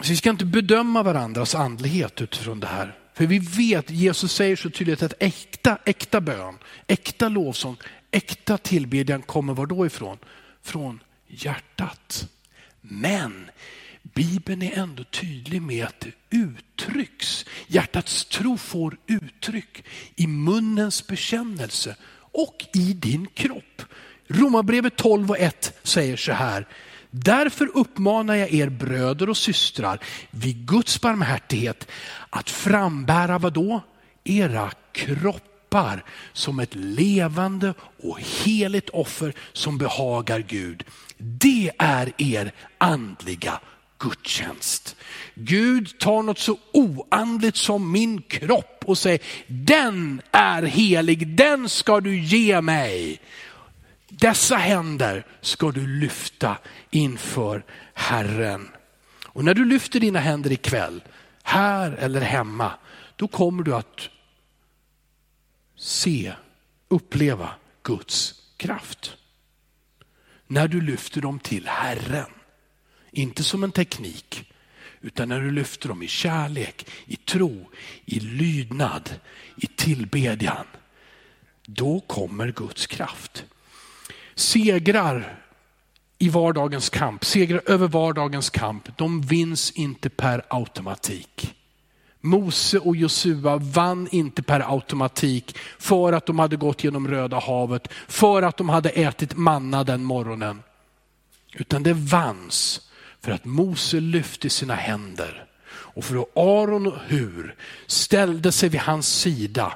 Så 0.00 0.10
vi 0.10 0.16
ska 0.16 0.30
inte 0.30 0.44
bedöma 0.44 1.02
varandras 1.02 1.54
andlighet 1.54 2.20
utifrån 2.20 2.60
det 2.60 2.66
här. 2.66 2.98
För 3.14 3.26
vi 3.26 3.38
vet, 3.38 3.90
Jesus 3.90 4.32
säger 4.32 4.56
så 4.56 4.70
tydligt 4.70 5.02
att 5.02 5.14
äkta, 5.18 5.78
äkta 5.84 6.20
bön, 6.20 6.58
äkta 6.86 7.28
lovsång, 7.28 7.76
äkta 8.10 8.58
tillbedjan 8.58 9.22
kommer 9.22 9.54
var 9.54 9.66
då 9.66 9.86
ifrån? 9.86 10.18
Från 10.62 11.02
hjärtat. 11.26 12.28
Men 12.80 13.50
Bibeln 14.02 14.62
är 14.62 14.78
ändå 14.78 15.04
tydlig 15.04 15.62
med 15.62 15.86
att 15.86 16.00
det 16.00 16.36
uttrycks. 16.36 17.44
Hjärtats 17.66 18.24
tro 18.24 18.56
får 18.56 18.96
uttryck 19.06 19.84
i 20.16 20.26
munnens 20.26 21.06
bekännelse 21.06 21.96
och 22.32 22.66
i 22.74 22.92
din 22.92 23.26
kropp. 23.34 23.82
Romarbrevet 24.28 24.96
12 24.96 25.30
och 25.30 25.38
1 25.38 25.78
säger 25.82 26.16
så 26.16 26.32
här, 26.32 26.66
Därför 27.10 27.70
uppmanar 27.74 28.34
jag 28.34 28.52
er 28.52 28.68
bröder 28.68 29.28
och 29.30 29.36
systrar 29.36 30.00
vid 30.30 30.66
Guds 30.66 31.00
barmhärtighet 31.00 31.88
att 32.30 32.50
frambära 32.50 33.38
vad 33.38 33.52
då? 33.52 33.80
Era 34.24 34.70
kroppar 35.68 36.04
som 36.32 36.60
ett 36.60 36.74
levande 36.74 37.74
och 38.02 38.20
heligt 38.20 38.88
offer 38.88 39.32
som 39.52 39.78
behagar 39.78 40.40
Gud. 40.40 40.84
Det 41.18 41.70
är 41.78 42.12
er 42.18 42.52
andliga 42.78 43.60
gudstjänst. 43.98 44.96
Gud 45.34 45.98
tar 45.98 46.22
något 46.22 46.38
så 46.38 46.58
oandligt 46.72 47.56
som 47.56 47.92
min 47.92 48.22
kropp 48.22 48.84
och 48.86 48.98
säger, 48.98 49.20
den 49.46 50.22
är 50.32 50.62
helig, 50.62 51.26
den 51.28 51.68
ska 51.68 52.00
du 52.00 52.18
ge 52.18 52.60
mig. 52.60 53.20
Dessa 54.08 54.56
händer 54.56 55.26
ska 55.40 55.70
du 55.70 55.86
lyfta 55.86 56.56
inför 56.90 57.64
Herren. 57.94 58.68
Och 59.26 59.44
när 59.44 59.54
du 59.54 59.64
lyfter 59.64 60.00
dina 60.00 60.18
händer 60.18 60.52
ikväll, 60.52 61.02
här 61.42 61.92
eller 61.92 62.20
hemma, 62.20 62.72
då 63.16 63.28
kommer 63.28 63.62
du 63.62 63.74
att 63.74 64.08
se, 65.78 66.32
uppleva 66.88 67.50
Guds 67.82 68.34
kraft. 68.56 69.16
När 70.46 70.68
du 70.68 70.80
lyfter 70.80 71.20
dem 71.20 71.38
till 71.38 71.66
Herren, 71.66 72.30
inte 73.10 73.44
som 73.44 73.64
en 73.64 73.72
teknik, 73.72 74.52
utan 75.00 75.28
när 75.28 75.40
du 75.40 75.50
lyfter 75.50 75.88
dem 75.88 76.02
i 76.02 76.08
kärlek, 76.08 76.86
i 77.06 77.16
tro, 77.16 77.70
i 78.04 78.20
lydnad, 78.20 79.10
i 79.56 79.66
tillbedjan, 79.66 80.66
då 81.66 82.00
kommer 82.00 82.52
Guds 82.52 82.86
kraft 82.86 83.44
segrar 84.38 85.38
i 86.18 86.28
vardagens 86.28 86.90
kamp, 86.90 87.24
segrar 87.24 87.62
över 87.66 87.88
vardagens 87.88 88.50
kamp, 88.50 88.98
de 88.98 89.20
vinns 89.20 89.70
inte 89.70 90.10
per 90.10 90.42
automatik. 90.48 91.54
Mose 92.20 92.78
och 92.78 92.96
Josua 92.96 93.56
vann 93.56 94.08
inte 94.10 94.42
per 94.42 94.74
automatik 94.74 95.58
för 95.78 96.12
att 96.12 96.26
de 96.26 96.38
hade 96.38 96.56
gått 96.56 96.84
genom 96.84 97.08
Röda 97.08 97.38
havet, 97.38 97.88
för 98.08 98.42
att 98.42 98.56
de 98.56 98.68
hade 98.68 98.90
ätit 98.90 99.36
manna 99.36 99.84
den 99.84 100.04
morgonen. 100.04 100.62
Utan 101.54 101.82
det 101.82 101.92
vanns 101.92 102.80
för 103.20 103.32
att 103.32 103.44
Mose 103.44 104.00
lyfte 104.00 104.50
sina 104.50 104.74
händer 104.74 105.44
och 105.70 106.04
för 106.04 106.16
att 106.16 106.36
Aron 106.36 106.86
och 106.86 106.98
Hur 107.06 107.54
ställde 107.86 108.52
sig 108.52 108.68
vid 108.68 108.80
hans 108.80 109.08
sida, 109.08 109.72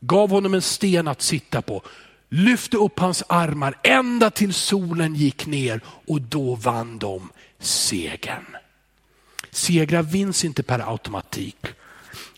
gav 0.00 0.30
honom 0.30 0.54
en 0.54 0.62
sten 0.62 1.08
att 1.08 1.22
sitta 1.22 1.62
på, 1.62 1.82
lyfte 2.28 2.76
upp 2.76 2.98
hans 2.98 3.22
armar 3.28 3.78
ända 3.82 4.30
till 4.30 4.54
solen 4.54 5.14
gick 5.14 5.46
ner 5.46 5.80
och 6.06 6.20
då 6.20 6.54
vann 6.54 6.98
de 6.98 7.28
segern. 7.58 8.56
Segrar 9.56 10.02
vinns 10.02 10.44
inte 10.44 10.62
per 10.62 10.90
automatik. 10.90 11.66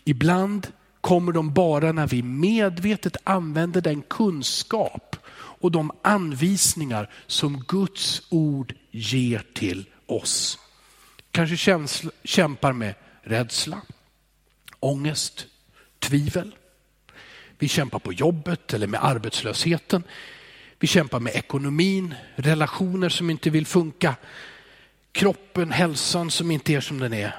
Ibland 0.03 0.67
kommer 1.01 1.31
de 1.31 1.53
bara 1.53 1.91
när 1.91 2.07
vi 2.07 2.23
medvetet 2.23 3.17
använder 3.23 3.81
den 3.81 4.01
kunskap 4.01 5.15
och 5.33 5.71
de 5.71 5.91
anvisningar 6.01 7.09
som 7.27 7.63
Guds 7.67 8.21
ord 8.29 8.73
ger 8.91 9.43
till 9.53 9.85
oss. 10.05 10.59
Kanske 11.31 11.57
känsla, 11.57 12.11
kämpar 12.23 12.73
med 12.73 12.95
rädsla, 13.21 13.81
ångest, 14.79 15.47
tvivel. 15.99 16.55
Vi 17.57 17.67
kämpar 17.67 17.99
på 17.99 18.13
jobbet 18.13 18.73
eller 18.73 18.87
med 18.87 19.05
arbetslösheten. 19.05 20.03
Vi 20.79 20.87
kämpar 20.87 21.19
med 21.19 21.35
ekonomin, 21.35 22.15
relationer 22.35 23.09
som 23.09 23.29
inte 23.29 23.49
vill 23.49 23.65
funka, 23.65 24.15
kroppen, 25.19 25.71
hälsan 25.71 26.31
som 26.31 26.51
inte 26.51 26.73
är 26.73 26.81
som 26.81 26.99
den 26.99 27.13
är. 27.13 27.35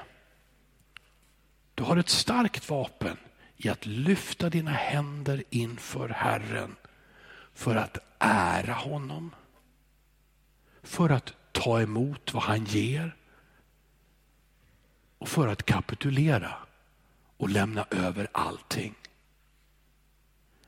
Du 1.75 1.83
har 1.83 1.97
ett 1.97 2.09
starkt 2.09 2.69
vapen 2.69 3.17
i 3.57 3.69
att 3.69 3.85
lyfta 3.85 4.49
dina 4.49 4.71
händer 4.71 5.43
inför 5.49 6.09
Herren 6.09 6.75
för 7.53 7.75
att 7.75 7.97
ära 8.19 8.73
honom. 8.73 9.35
För 10.83 11.09
att 11.09 11.33
ta 11.51 11.81
emot 11.81 12.33
vad 12.33 12.43
han 12.43 12.65
ger 12.65 13.15
och 15.17 15.29
för 15.29 15.47
att 15.47 15.63
kapitulera 15.63 16.53
och 17.37 17.49
lämna 17.49 17.85
över 17.91 18.27
allting. 18.31 18.95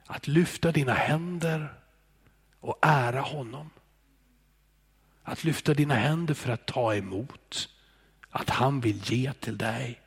Att 0.06 0.28
lyfta 0.28 0.72
dina 0.72 0.94
händer 0.94 1.74
och 2.60 2.80
ära 2.82 3.22
honom. 3.22 3.70
Att 5.24 5.44
lyfta 5.44 5.74
dina 5.74 5.96
händer 5.96 6.34
för 6.34 6.52
att 6.52 6.66
ta 6.66 6.96
emot. 6.96 7.70
Att 8.30 8.50
han 8.50 8.80
vill 8.80 9.02
ge 9.04 9.34
till 9.34 9.58
dig. 9.58 10.02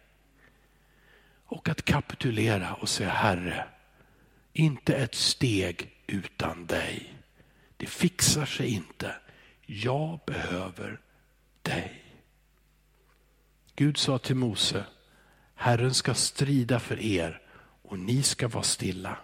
Och 1.46 1.68
att 1.68 1.84
kapitulera 1.84 2.74
och 2.74 2.88
säga 2.88 3.10
Herre, 3.10 3.68
inte 4.52 4.94
ett 4.94 5.14
steg 5.14 5.90
utan 6.06 6.66
dig. 6.66 7.14
Det 7.76 7.86
fixar 7.86 8.46
sig 8.46 8.68
inte. 8.68 9.14
Jag 9.66 10.20
behöver 10.26 11.00
dig. 11.62 12.02
Gud 13.76 13.98
sa 13.98 14.18
till 14.18 14.36
Mose, 14.36 14.84
Herren 15.54 15.94
ska 15.94 16.14
strida 16.14 16.80
för 16.80 17.00
er 17.00 17.42
och 17.82 17.98
ni 17.98 18.22
ska 18.22 18.48
vara 18.48 18.64
stilla. 18.64 19.16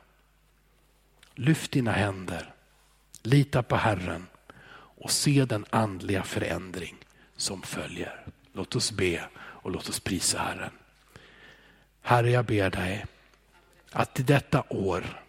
Lyft 1.34 1.72
dina 1.72 1.92
händer, 1.92 2.54
lita 3.22 3.62
på 3.62 3.76
Herren 3.76 4.26
och 5.02 5.10
se 5.10 5.44
den 5.44 5.64
andliga 5.70 6.22
förändring 6.22 6.96
som 7.36 7.62
följer. 7.62 8.26
Låt 8.52 8.76
oss 8.76 8.92
be 8.92 9.24
och 9.34 9.70
låt 9.70 9.88
oss 9.88 10.00
prisa 10.00 10.38
Herren. 10.38 10.70
Herre, 12.02 12.30
jag 12.30 12.44
ber 12.44 12.70
dig 12.70 13.06
att 13.90 14.20
i 14.20 14.22
detta 14.22 14.64
år, 14.68 15.22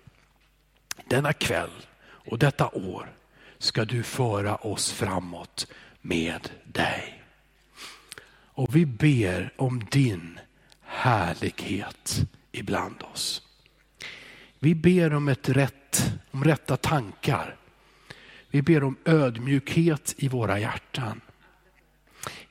denna 1.05 1.33
kväll 1.33 1.71
och 2.03 2.39
detta 2.39 2.69
år 2.69 3.13
ska 3.57 3.86
du 3.86 4.03
föra 4.03 4.55
oss 4.55 4.91
framåt 4.91 5.67
med 6.01 6.49
dig. 6.63 7.23
Och 8.31 8.75
vi 8.75 8.86
ber 8.86 9.53
om 9.57 9.86
din 9.91 10.39
härlighet 10.81 12.21
ibland 12.51 13.03
oss. 13.13 13.41
Vi 14.59 14.75
ber 14.75 15.13
om, 15.13 15.27
ett 15.27 15.49
rätt, 15.49 16.13
om 16.31 16.43
rätta 16.43 16.77
tankar. 16.77 17.55
Vi 18.53 18.61
ber 18.61 18.83
om 18.83 18.95
ödmjukhet 19.05 20.15
i 20.17 20.27
våra 20.27 20.59
hjärtan. 20.59 21.21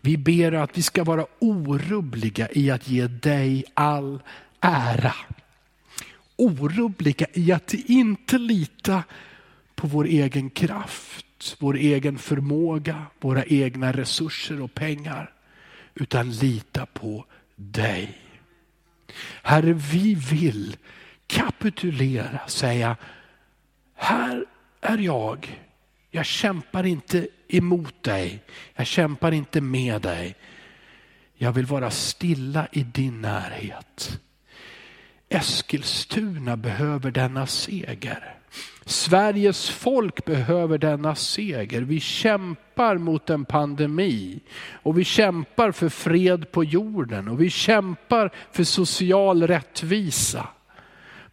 Vi 0.00 0.16
ber 0.16 0.52
att 0.52 0.78
vi 0.78 0.82
ska 0.82 1.04
vara 1.04 1.26
orubbliga 1.38 2.48
i 2.52 2.70
att 2.70 2.88
ge 2.88 3.06
dig 3.06 3.64
all 3.74 4.22
ära. 4.60 5.14
Orubbliga 6.36 7.26
i 7.32 7.52
att 7.52 7.74
inte 7.74 8.38
lita 8.38 9.02
på 9.74 9.86
vår 9.86 10.04
egen 10.04 10.50
kraft, 10.50 11.56
vår 11.58 11.76
egen 11.76 12.18
förmåga, 12.18 13.06
våra 13.20 13.44
egna 13.44 13.92
resurser 13.92 14.60
och 14.60 14.74
pengar. 14.74 15.32
Utan 15.94 16.30
lita 16.30 16.86
på 16.86 17.24
dig. 17.56 18.18
Herre, 19.42 19.72
vi 19.72 20.14
vill 20.14 20.76
kapitulera, 21.26 22.48
säga, 22.48 22.96
här 23.94 24.44
är 24.80 24.98
jag. 24.98 25.58
Jag 26.14 26.26
kämpar 26.26 26.86
inte 26.86 27.28
emot 27.48 28.02
dig. 28.02 28.42
Jag 28.74 28.86
kämpar 28.86 29.32
inte 29.32 29.60
med 29.60 30.02
dig. 30.02 30.34
Jag 31.34 31.52
vill 31.52 31.66
vara 31.66 31.90
stilla 31.90 32.68
i 32.72 32.82
din 32.82 33.20
närhet. 33.20 34.20
Eskilstuna 35.28 36.56
behöver 36.56 37.10
denna 37.10 37.46
seger. 37.46 38.34
Sveriges 38.84 39.70
folk 39.70 40.24
behöver 40.24 40.78
denna 40.78 41.14
seger. 41.14 41.80
Vi 41.80 42.00
kämpar 42.00 42.98
mot 42.98 43.30
en 43.30 43.44
pandemi 43.44 44.40
och 44.72 44.98
vi 44.98 45.04
kämpar 45.04 45.72
för 45.72 45.88
fred 45.88 46.52
på 46.52 46.64
jorden 46.64 47.28
och 47.28 47.40
vi 47.40 47.50
kämpar 47.50 48.30
för 48.52 48.64
social 48.64 49.46
rättvisa. 49.46 50.48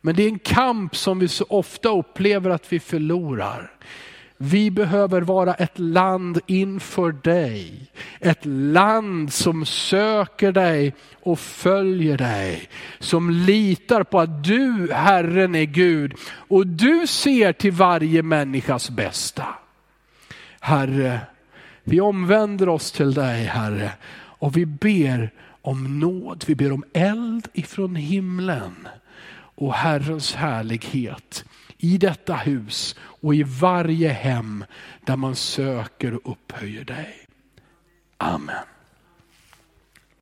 Men 0.02 0.16
det 0.16 0.24
är 0.24 0.30
en 0.30 0.40
kamp 0.40 0.96
som 0.96 1.20
vi 1.20 1.28
så 1.28 1.46
ofta 1.50 1.90
upplever 1.90 2.50
att 2.50 2.74
vi 2.74 2.80
förlorar. 2.80 3.72
Vi 4.42 4.72
behöver 4.72 5.22
vara 5.22 5.54
ett 5.54 5.80
land 5.80 6.40
inför 6.46 7.12
dig. 7.12 7.92
Ett 8.20 8.46
land 8.46 9.34
som 9.34 9.66
söker 9.66 10.52
dig 10.52 10.96
och 11.24 11.40
följer 11.40 12.18
dig. 12.18 12.70
Som 13.00 13.30
litar 13.30 14.04
på 14.04 14.20
att 14.20 14.44
du, 14.44 14.90
Herren, 14.94 15.56
är 15.56 15.64
Gud 15.64 16.14
och 16.32 16.68
du 16.68 17.08
ser 17.08 17.54
till 17.54 17.72
varje 17.72 18.24
människas 18.24 18.90
bästa. 18.90 19.46
Herre, 20.60 21.20
vi 21.84 22.02
omvänder 22.02 22.70
oss 22.70 22.92
till 22.92 23.14
dig, 23.14 23.44
Herre, 23.44 23.92
och 24.16 24.58
vi 24.58 24.66
ber 24.66 25.32
om 25.62 26.00
nåd. 26.00 26.44
Vi 26.48 26.56
ber 26.56 26.72
om 26.72 26.84
eld 26.94 27.48
ifrån 27.54 27.96
himlen 27.96 28.88
och 29.56 29.74
Herrens 29.74 30.36
härlighet 30.36 31.46
i 31.80 31.98
detta 31.98 32.36
hus 32.36 32.96
och 33.00 33.36
i 33.36 33.44
varje 33.44 34.10
hem 34.10 34.66
där 35.06 35.16
man 35.16 35.36
söker 35.36 36.14
och 36.14 36.32
upphöjer 36.32 36.84
dig. 36.84 37.28
Amen. 38.18 38.66